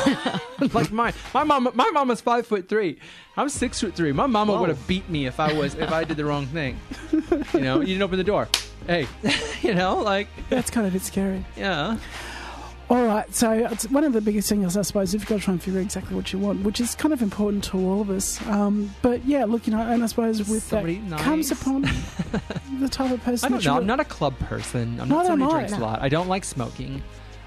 [0.74, 3.00] like my my mama, my mama's five foot three.
[3.38, 4.12] I'm six foot three.
[4.12, 6.80] My mama would have beat me if I was if I did the wrong thing.
[7.54, 8.48] You know, you didn't open the door.
[8.88, 9.08] Hey,
[9.62, 11.46] you know, like That's kind of a bit scary.
[11.56, 11.98] yeah.
[12.90, 15.54] All right, so it's one of the biggest things, I suppose, you've got to try
[15.54, 18.10] and figure out exactly what you want, which is kind of important to all of
[18.10, 18.46] us.
[18.48, 21.22] Um, but yeah, look, you know, and I suppose with Somebody that nice.
[21.24, 21.82] comes upon
[22.80, 23.48] the type of person.
[23.48, 23.78] I don't know.
[23.78, 25.00] I'm not a club person.
[25.00, 26.02] I'm Neither not somebody who drinks a lot.
[26.02, 27.02] I don't like smoking.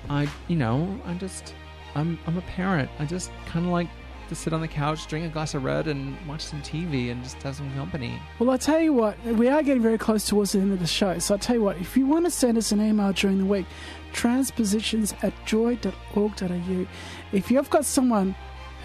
[0.08, 1.54] I, you know, I'm just,
[1.94, 2.90] I'm, I'm a parent.
[2.98, 3.88] I just kind of like
[4.28, 7.22] to sit on the couch, drink a glass of red, and watch some TV and
[7.22, 8.20] just have some company.
[8.38, 10.86] Well, I tell you what, we are getting very close towards the end of the
[10.86, 11.18] show.
[11.18, 13.46] So I tell you what, if you want to send us an email during the
[13.46, 13.66] week,
[14.16, 16.86] transpositions at joy.org.au.
[17.32, 18.34] If you've got someone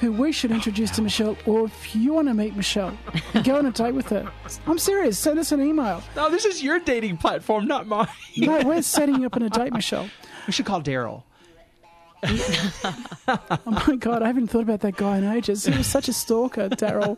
[0.01, 2.97] who we should introduce to Michelle, or if you want to meet Michelle
[3.43, 4.29] go on a date with her,
[4.67, 6.03] I'm serious, send us an email.
[6.15, 8.07] No, this is your dating platform, not mine.
[8.35, 10.09] No, we're setting you up on a date, Michelle.
[10.47, 11.23] We should call Daryl.
[13.27, 15.65] Oh my god, I haven't thought about that guy in ages.
[15.65, 17.17] He was such a stalker, Daryl.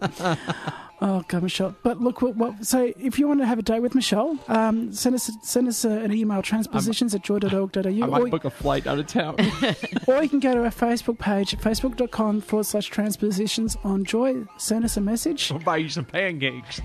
[1.02, 1.76] Oh god, Michelle.
[1.84, 4.94] But look, what, what, so if you want to have a date with Michelle, um,
[4.94, 8.50] send us send us uh, an email transpositions at joy.org.au, I or, might book a
[8.50, 9.36] flight out of town.
[10.08, 14.46] or you can go to our Facebook page, facebook.com forward slash transpositions on joy.
[14.58, 15.52] Send us a message.
[15.52, 16.80] I'll buy you some pancakes.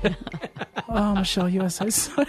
[0.88, 2.26] Oh, Michelle, you are so sorry.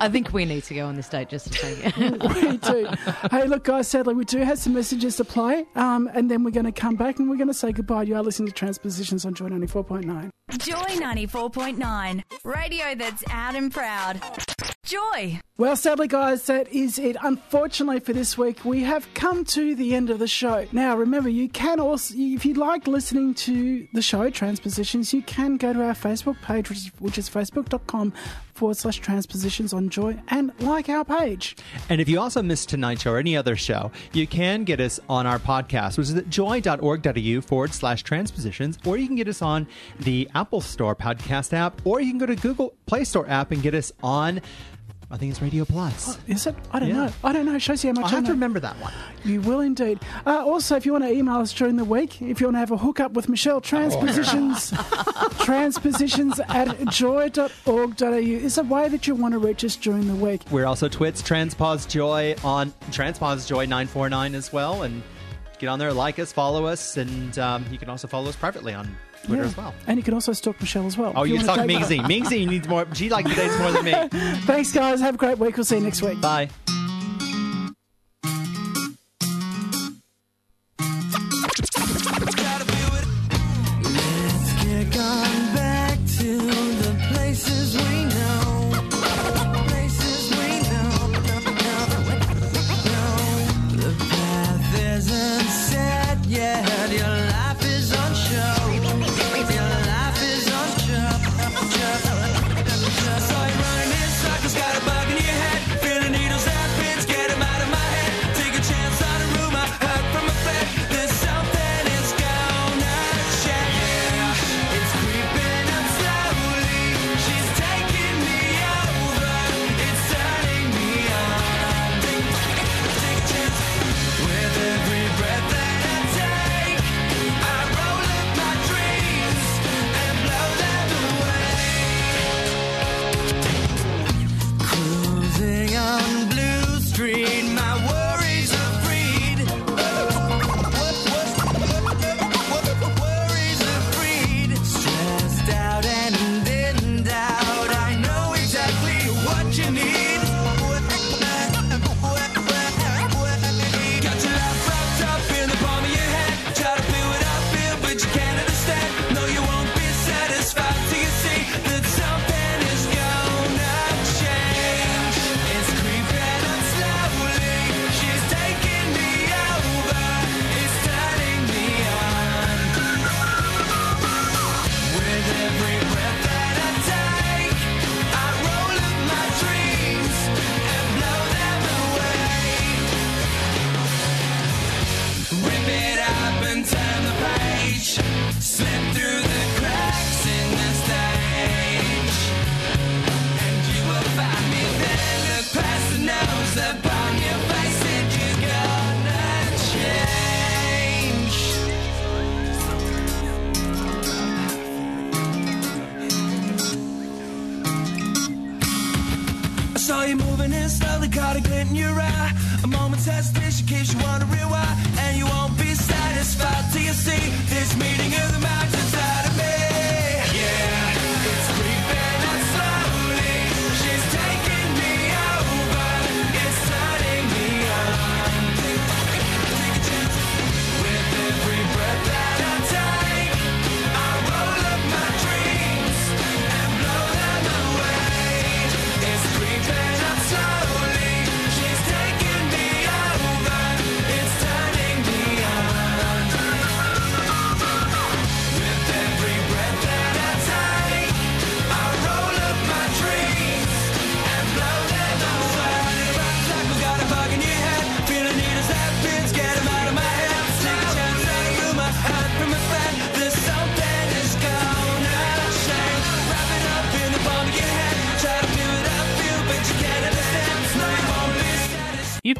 [0.00, 1.96] I think we need to go on this date just to take it.
[2.34, 2.88] we do.
[3.30, 6.50] Hey, look, guys, sadly, we do have some messages to play, um, and then we're
[6.50, 8.02] going to come back and we're going to say goodbye.
[8.02, 10.30] You are listening to Transpositions on Joy 94.9.
[10.58, 12.22] Joy 94.9.
[12.44, 14.20] Radio that's out and proud.
[14.84, 15.40] Joy.
[15.62, 17.16] Well, sadly, guys, that is it.
[17.22, 20.66] Unfortunately for this week, we have come to the end of the show.
[20.72, 25.58] Now, remember, you can also, if you like listening to the show, Transpositions, you can
[25.58, 28.12] go to our Facebook page, which is, which is facebook.com
[28.54, 31.56] forward slash transpositions on joy, and like our page.
[31.88, 34.98] And if you also missed tonight's show or any other show, you can get us
[35.08, 39.40] on our podcast, which is at joy.org.au forward slash transpositions, or you can get us
[39.40, 39.68] on
[40.00, 43.62] the Apple Store podcast app, or you can go to Google Play Store app and
[43.62, 44.40] get us on,
[45.12, 46.18] I think it's Radio Plus.
[46.26, 46.54] Is it?
[46.72, 46.94] I don't Yeah.
[46.94, 47.12] know.
[47.22, 47.54] I don't know.
[47.54, 48.94] It shows you how much I have to remember that one.
[49.24, 50.00] You will indeed.
[50.26, 52.60] Uh, also, if you want to email us during the week, if you want to
[52.60, 54.72] have a hookup with Michelle, transpositions,
[55.40, 60.42] transpositions at joy.org.au is a way that you want to reach us during the week.
[60.50, 64.82] We're also Twits, Transpos Joy on Transpos Joy 949 as well.
[64.82, 65.02] And
[65.58, 68.72] get on there, like us, follow us, and um, you can also follow us privately
[68.72, 68.88] on
[69.24, 69.48] Twitter Yeah.
[69.48, 69.74] as well.
[69.86, 71.12] And you can also stalk Michelle as well.
[71.16, 71.98] Oh, if you wanna talk take- Megsy.
[72.00, 72.86] Megsy needs more.
[72.94, 73.92] She likes the dates more than me.
[74.46, 75.00] Thanks, guys.
[75.00, 75.56] Have a great week.
[75.56, 76.20] We'll see you next week.
[76.20, 76.48] Bye.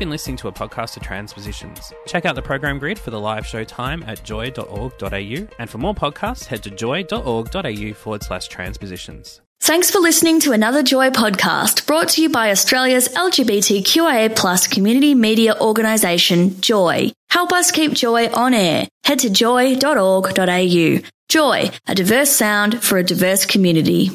[0.03, 1.92] been listening to a podcast of Transpositions.
[2.07, 5.94] Check out the program grid for the live show time at joy.org.au, and for more
[5.94, 9.40] podcasts, head to joy.org.au forward slash transpositions.
[9.61, 15.14] Thanks for listening to another Joy podcast brought to you by Australia's LGBTQIA plus community
[15.14, 17.12] media organisation, Joy.
[17.30, 18.88] Help us keep Joy on air.
[19.05, 20.98] Head to joy.org.au.
[21.28, 24.11] Joy, a diverse sound for a diverse community.